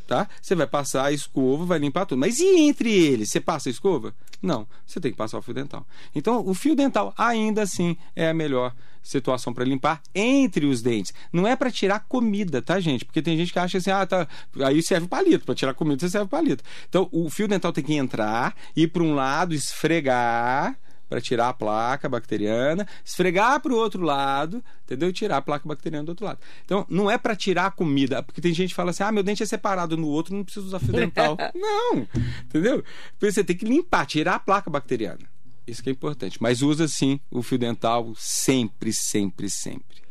tá? 0.08 0.28
Você 0.42 0.56
vai 0.56 0.68
passar 0.68 1.06
a 1.06 1.12
escova, 1.12 1.66
vai 1.66 1.80
limpar 1.80 2.06
tudo. 2.06 2.20
Mas 2.20 2.40
e 2.40 2.60
entre 2.60 2.92
eles? 2.92 3.30
Você 3.30 3.40
passa 3.40 3.70
a 3.70 3.72
escova? 3.72 4.16
Não, 4.42 4.68
você 4.86 5.00
tem 5.00 5.12
que 5.12 5.18
passar 5.18 5.38
o 5.38 5.42
fio 5.42 5.54
dental. 5.54 5.86
Então, 6.14 6.44
o 6.46 6.54
fio 6.54 6.76
dental 6.76 7.14
ainda 7.18 7.62
assim 7.62 7.96
é 8.16 8.30
a 8.30 8.34
melhor 8.34 8.76
situação 9.02 9.54
para 9.54 9.66
limpar 9.66 10.02
entre 10.16 10.66
os 10.66 10.82
dentes. 10.82 11.14
Não 11.32 11.46
é 11.46 11.56
para 11.56 11.72
tirar 11.72 12.06
comida, 12.08 12.62
tá, 12.62 12.80
gente? 12.80 13.06
Porque 13.06 13.22
tem 13.22 13.38
gente 13.38 13.52
que 13.52 13.60
acha 13.60 13.78
assim, 13.78 13.92
ah, 13.92 14.06
tá, 14.06 14.28
aí 14.66 14.82
serve 14.82 15.08
palito, 15.08 15.46
para 15.46 15.56
tirar 15.56 15.74
comida 15.74 16.00
você 16.00 16.10
serve 16.10 16.30
palito. 16.30 16.64
Então, 16.90 17.10
o 17.12 17.30
fio 17.30 17.48
dental 17.48 17.74
tem 17.74 17.84
que 17.84 17.94
entrar, 17.94 18.56
ir 18.76 18.88
para 18.88 19.04
um 19.04 19.14
lado, 19.14 19.54
esfregar 19.54 20.78
para 21.14 21.22
tirar 21.22 21.50
a 21.50 21.54
placa 21.54 22.10
bacteriana, 22.10 22.88
esfregar 23.06 23.60
para 23.60 23.72
o 23.72 23.76
outro 23.76 24.02
lado, 24.02 24.64
entendeu? 24.84 25.10
E 25.10 25.14
tirar 25.14 25.38
a 25.38 25.42
placa 25.44 25.68
bacteriana 25.68 26.04
do 26.04 26.10
outro 26.10 26.26
lado. 26.26 26.40
Então, 26.66 26.88
não 26.90 27.10
é 27.10 27.20
para 27.20 27.36
tirar 27.36 27.68
a 27.68 27.72
comida, 27.72 28.24
porque 28.24 28.42
tem 28.42 28.52
gente 28.52 28.70
que 28.70 28.76
fala 28.76 28.90
assim: 28.90 29.04
ah, 29.04 29.12
meu 29.12 29.22
dente 29.22 29.44
é 29.44 29.46
separado 29.46 29.96
no 29.96 30.08
outro, 30.08 30.36
não 30.36 30.44
preciso 30.44 30.66
usar 30.66 30.80
fio 30.80 30.92
dental. 30.92 31.38
não, 31.54 32.08
entendeu? 32.46 32.84
Você 33.20 33.44
tem 33.44 33.56
que 33.56 33.64
limpar, 33.64 34.08
tirar 34.08 34.34
a 34.34 34.40
placa 34.40 34.72
bacteriana. 34.72 35.20
Isso 35.68 35.84
que 35.84 35.90
é 35.90 35.92
importante. 35.92 36.42
Mas 36.42 36.64
usa 36.64 36.88
sim 36.88 37.20
o 37.30 37.44
fio 37.44 37.60
dental 37.60 38.12
sempre, 38.18 38.92
sempre, 38.92 39.52
sempre. 39.52 40.02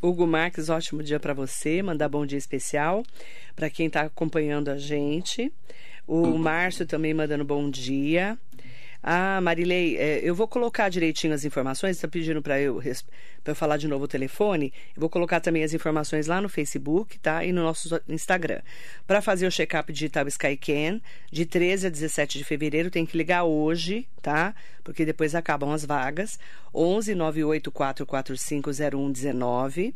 Hugo 0.00 0.26
Marques, 0.26 0.70
ótimo 0.70 1.02
dia 1.02 1.20
para 1.20 1.34
você. 1.34 1.82
Mandar 1.82 2.08
bom 2.08 2.24
dia 2.24 2.38
especial 2.38 3.02
para 3.54 3.68
quem 3.68 3.88
está 3.88 4.04
acompanhando 4.04 4.70
a 4.70 4.78
gente. 4.78 5.52
O 6.06 6.38
Márcio 6.38 6.86
também 6.86 7.12
mandando 7.12 7.44
bom 7.44 7.68
dia. 7.68 8.38
Ah, 9.08 9.40
Marilei, 9.40 9.96
é, 9.96 10.18
eu 10.20 10.34
vou 10.34 10.48
colocar 10.48 10.88
direitinho 10.88 11.32
as 11.32 11.44
informações. 11.44 11.94
Está 11.94 12.08
pedindo 12.08 12.42
para 12.42 12.60
eu, 12.60 12.82
eu 12.82 13.54
falar 13.54 13.76
de 13.76 13.86
novo 13.86 14.06
o 14.06 14.08
telefone. 14.08 14.72
Eu 14.96 15.00
vou 15.00 15.08
colocar 15.08 15.38
também 15.38 15.62
as 15.62 15.72
informações 15.72 16.26
lá 16.26 16.40
no 16.40 16.48
Facebook, 16.48 17.16
tá? 17.20 17.44
E 17.44 17.52
no 17.52 17.62
nosso 17.62 18.00
Instagram. 18.08 18.60
Para 19.06 19.22
fazer 19.22 19.46
o 19.46 19.50
check-up 19.50 19.92
digital 19.92 20.26
Skycan, 20.26 21.00
de 21.30 21.46
13 21.46 21.86
a 21.86 21.90
17 21.90 22.36
de 22.36 22.42
fevereiro, 22.42 22.90
tem 22.90 23.06
que 23.06 23.16
ligar 23.16 23.44
hoje, 23.44 24.08
tá? 24.20 24.52
Porque 24.82 25.04
depois 25.04 25.36
acabam 25.36 25.70
as 25.70 25.84
vagas. 25.84 26.36
11 26.74 27.14
984 27.14 28.34
0119 28.74 29.94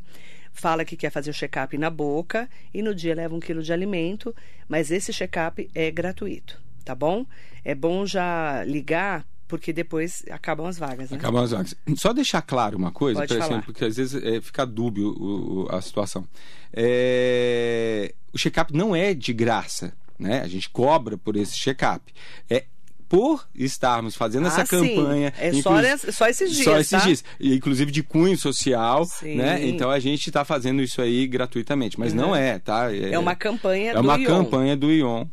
fala 0.53 0.85
que 0.85 0.97
quer 0.97 1.11
fazer 1.11 1.31
o 1.31 1.35
check-up 1.35 1.77
na 1.77 1.91
boca 1.91 2.49
e 2.73 2.81
no 2.81 2.95
dia 2.95 3.15
leva 3.15 3.35
um 3.35 3.41
quilo 3.41 3.63
de 3.63 3.73
alimento, 3.73 4.35
mas 4.69 4.91
esse 4.91 5.13
check-up 5.13 5.69
é 5.75 5.91
gratuito, 5.91 6.61
tá 6.85 6.95
bom? 6.95 7.25
É 7.65 7.75
bom 7.75 8.05
já 8.07 8.65
ligar 8.65 9.27
porque 9.47 9.73
depois 9.73 10.23
acabam 10.31 10.67
as 10.67 10.79
vagas, 10.79 11.11
né? 11.11 11.17
Acabam 11.19 11.43
as 11.43 11.51
vagas. 11.51 11.75
Só 11.97 12.13
deixar 12.13 12.41
claro 12.41 12.77
uma 12.79 12.93
coisa, 12.93 13.27
por 13.27 13.37
exemplo, 13.37 13.63
porque 13.65 13.85
às 13.85 13.97
vezes 13.97 14.23
é, 14.23 14.41
fica 14.41 14.65
dúbio 14.65 15.09
o- 15.09 15.65
o- 15.65 15.75
a 15.75 15.81
situação. 15.81 16.25
É, 16.73 18.15
o 18.33 18.39
check-up 18.39 18.73
não 18.75 18.95
é 18.95 19.13
de 19.15 19.33
graça, 19.33 19.93
né? 20.19 20.41
A 20.41 20.49
gente 20.49 20.69
cobra 20.71 21.17
por 21.19 21.37
esse 21.37 21.57
check-up. 21.59 22.13
É 22.49 22.65
por 23.09 23.45
estarmos 23.57 24.15
fazendo 24.15 24.47
essa 24.47 24.63
Ah, 24.63 24.67
sim. 24.67 24.95
campanha. 24.95 25.33
É 25.37 25.53
só, 25.55 25.73
só 26.13 26.29
esses 26.29 26.53
dias, 26.53 26.65
Só 26.65 26.79
esses 26.79 26.91
tá? 26.91 26.99
dias. 27.01 27.25
Inclusive 27.41 27.91
de 27.91 28.05
cunho 28.05 28.39
social, 28.39 29.05
Sim. 29.05 29.35
né? 29.35 29.67
Então 29.67 29.91
a 29.91 29.99
gente 29.99 30.29
está 30.29 30.45
fazendo 30.45 30.81
isso 30.81 31.03
aí 31.03 31.27
gratuitamente. 31.27 31.99
Mas 31.99 32.15
não 32.15 32.37
é, 32.37 32.61
tá? 32.61 32.95
É 32.95 33.19
uma 33.19 33.35
campanha 33.35 33.91
é 33.91 33.95
do 33.95 34.01
uma 34.01 34.17
ION. 34.17 34.27
campanha 34.27 34.77
do 34.77 34.93
ION. 34.93 35.27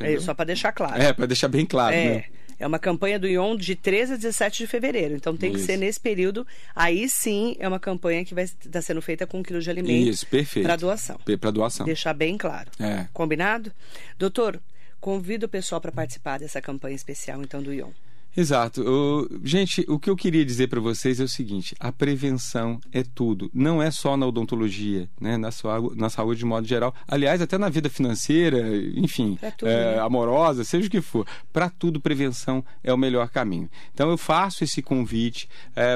É, 0.00 0.04
entendeu? 0.04 0.20
só 0.22 0.34
para 0.34 0.46
deixar 0.46 0.72
claro. 0.72 1.00
É, 1.00 1.12
para 1.12 1.26
deixar 1.26 1.48
bem 1.48 1.64
claro, 1.64 1.94
É, 1.94 2.04
né? 2.04 2.24
é 2.58 2.66
uma 2.66 2.78
campanha 2.78 3.18
do 3.18 3.26
ION 3.28 3.56
de 3.56 3.74
13 3.74 4.14
a 4.14 4.16
17 4.16 4.58
de 4.58 4.66
fevereiro. 4.66 5.14
Então 5.14 5.36
tem 5.36 5.50
que 5.52 5.58
Isso. 5.58 5.66
ser 5.66 5.76
nesse 5.76 6.00
período. 6.00 6.46
Aí 6.74 7.08
sim 7.08 7.56
é 7.58 7.66
uma 7.68 7.78
campanha 7.80 8.24
que 8.24 8.34
vai 8.34 8.44
estar 8.44 8.82
sendo 8.82 9.00
feita 9.02 9.26
com 9.26 9.38
um 9.38 9.42
quilo 9.42 9.60
de 9.60 9.70
alimento 9.70 10.08
Isso, 10.08 10.26
perfeito. 10.26 10.66
para 10.66 10.76
doação. 10.76 11.18
Para 11.40 11.50
doação. 11.50 11.84
Deixar 11.86 12.14
bem 12.14 12.36
claro. 12.36 12.70
É. 12.80 13.06
Combinado? 13.12 13.72
Doutor, 14.18 14.60
convido 15.00 15.46
o 15.46 15.48
pessoal 15.48 15.80
para 15.80 15.92
participar 15.92 16.38
dessa 16.38 16.60
campanha 16.62 16.96
especial, 16.96 17.42
então, 17.42 17.62
do 17.62 17.72
ION. 17.72 17.90
Exato. 18.36 18.82
O- 18.82 19.28
gente, 19.44 19.84
o 19.88 19.98
que 19.98 20.10
eu 20.10 20.16
queria 20.16 20.44
dizer 20.44 20.68
para 20.68 20.80
vocês 20.80 21.20
é 21.20 21.24
o 21.24 21.28
seguinte: 21.28 21.74
a 21.78 21.92
prevenção 21.92 22.80
é 22.92 23.02
tudo. 23.02 23.50
Não 23.54 23.80
é 23.80 23.90
só 23.90 24.16
na 24.16 24.26
odontologia, 24.26 25.08
né? 25.20 25.36
na, 25.36 25.50
sua, 25.50 25.80
na 25.94 26.10
saúde 26.10 26.40
de 26.40 26.44
modo 26.44 26.66
geral. 26.66 26.92
Aliás, 27.06 27.40
até 27.40 27.56
na 27.56 27.68
vida 27.68 27.88
financeira, 27.88 28.60
enfim, 28.94 29.38
tudo, 29.56 29.68
é, 29.68 29.96
né? 29.96 30.00
amorosa, 30.00 30.64
seja 30.64 30.88
o 30.88 30.90
que 30.90 31.00
for. 31.00 31.26
Para 31.52 31.70
tudo, 31.70 32.00
prevenção 32.00 32.64
é 32.82 32.92
o 32.92 32.98
melhor 32.98 33.28
caminho. 33.28 33.70
Então, 33.92 34.10
eu 34.10 34.18
faço 34.18 34.64
esse 34.64 34.82
convite 34.82 35.48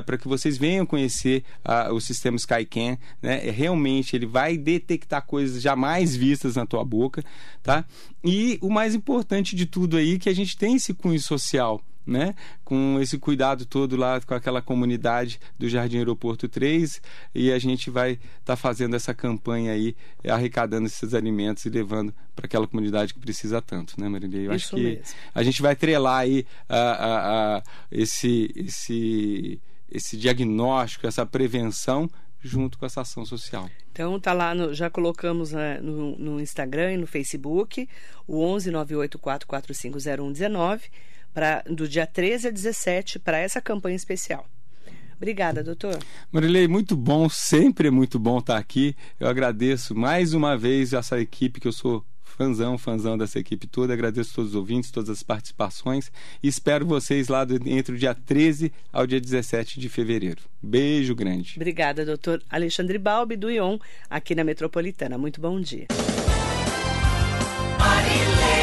para 0.06 0.16
que 0.16 0.28
vocês 0.28 0.56
venham 0.56 0.86
conhecer 0.86 1.42
ah, 1.64 1.92
o 1.92 2.00
sistema 2.00 2.36
SkyCan. 2.36 2.98
Né? 3.20 3.48
É, 3.48 3.50
realmente, 3.50 4.14
ele 4.14 4.26
vai 4.26 4.56
detectar 4.56 5.24
coisas 5.26 5.60
jamais 5.60 6.14
vistas 6.14 6.56
na 6.56 6.64
tua 6.64 6.84
boca. 6.84 7.24
Tá? 7.62 7.84
E 8.24 8.58
o 8.60 8.70
mais 8.70 8.94
importante 8.94 9.56
de 9.56 9.66
tudo 9.66 9.96
aí, 9.96 10.18
que 10.18 10.28
a 10.28 10.34
gente 10.34 10.56
tem 10.56 10.76
esse 10.76 10.94
cunho 10.94 11.20
social 11.20 11.82
né? 12.08 12.34
Com 12.64 12.98
esse 13.00 13.18
cuidado 13.18 13.66
todo 13.66 13.94
lá 13.96 14.18
com 14.20 14.32
aquela 14.32 14.62
comunidade 14.62 15.38
do 15.58 15.68
Jardim 15.68 15.98
Aeroporto 15.98 16.48
3 16.48 17.02
e 17.34 17.52
a 17.52 17.58
gente 17.58 17.90
vai 17.90 18.12
estar 18.12 18.22
tá 18.44 18.56
fazendo 18.56 18.96
essa 18.96 19.12
campanha 19.12 19.72
aí, 19.72 19.94
arrecadando 20.26 20.86
esses 20.86 21.12
alimentos 21.12 21.66
e 21.66 21.68
levando 21.68 22.14
para 22.34 22.46
aquela 22.46 22.66
comunidade 22.66 23.12
que 23.12 23.20
precisa 23.20 23.60
tanto, 23.60 24.00
né, 24.00 24.08
Marilei? 24.08 24.46
Eu 24.48 24.54
Isso 24.54 24.74
acho 24.74 24.76
que 24.76 24.82
mesmo. 24.96 25.04
a 25.34 25.42
gente 25.42 25.60
vai 25.60 25.76
trelar 25.76 26.18
aí 26.20 26.46
a, 26.68 26.78
a, 26.78 27.56
a, 27.58 27.62
esse, 27.92 28.50
esse, 28.56 29.60
esse 29.90 30.16
diagnóstico, 30.16 31.06
essa 31.06 31.26
prevenção 31.26 32.08
junto 32.40 32.78
com 32.78 32.86
essa 32.86 33.00
ação 33.02 33.26
social. 33.26 33.68
Então 33.92 34.18
tá 34.20 34.32
lá, 34.32 34.54
no- 34.54 34.72
já 34.72 34.88
colocamos 34.88 35.50
né, 35.52 35.78
no, 35.82 36.16
no 36.16 36.40
Instagram 36.40 36.92
e 36.92 36.96
no 36.96 37.06
Facebook, 37.06 37.86
o 38.28 38.40
11 38.44 38.70
984450119, 38.70 40.82
pra, 41.38 41.62
do 41.70 41.86
dia 41.88 42.04
13 42.04 42.48
a 42.48 42.50
17, 42.50 43.20
para 43.20 43.38
essa 43.38 43.60
campanha 43.60 43.94
especial. 43.94 44.44
Obrigada, 45.16 45.62
doutor. 45.62 45.96
Marilei, 46.32 46.66
muito 46.66 46.96
bom, 46.96 47.28
sempre 47.28 47.86
é 47.86 47.90
muito 47.92 48.18
bom 48.18 48.38
estar 48.40 48.56
aqui. 48.56 48.96
Eu 49.20 49.28
agradeço 49.28 49.94
mais 49.94 50.34
uma 50.34 50.56
vez 50.58 50.92
essa 50.92 51.20
equipe 51.20 51.60
que 51.60 51.68
eu 51.68 51.72
sou 51.72 52.04
fãzão, 52.24 52.76
fãzão 52.76 53.16
dessa 53.16 53.38
equipe 53.38 53.68
toda. 53.68 53.92
Agradeço 53.92 54.34
todos 54.34 54.50
os 54.50 54.56
ouvintes, 54.56 54.90
todas 54.90 55.10
as 55.10 55.22
participações 55.22 56.10
e 56.42 56.48
espero 56.48 56.84
vocês 56.84 57.28
lá 57.28 57.44
do- 57.44 57.68
entre 57.68 57.94
o 57.94 57.98
dia 57.98 58.16
13 58.16 58.72
ao 58.92 59.06
dia 59.06 59.20
17 59.20 59.78
de 59.78 59.88
fevereiro. 59.88 60.40
Beijo 60.60 61.14
grande. 61.14 61.52
Obrigada, 61.56 62.04
doutor 62.04 62.42
Alexandre 62.50 62.98
Balbi, 62.98 63.36
do 63.36 63.48
ION, 63.48 63.78
aqui 64.10 64.34
na 64.34 64.42
Metropolitana. 64.42 65.16
Muito 65.16 65.40
bom 65.40 65.60
dia. 65.60 65.86
Marilei. 67.78 68.57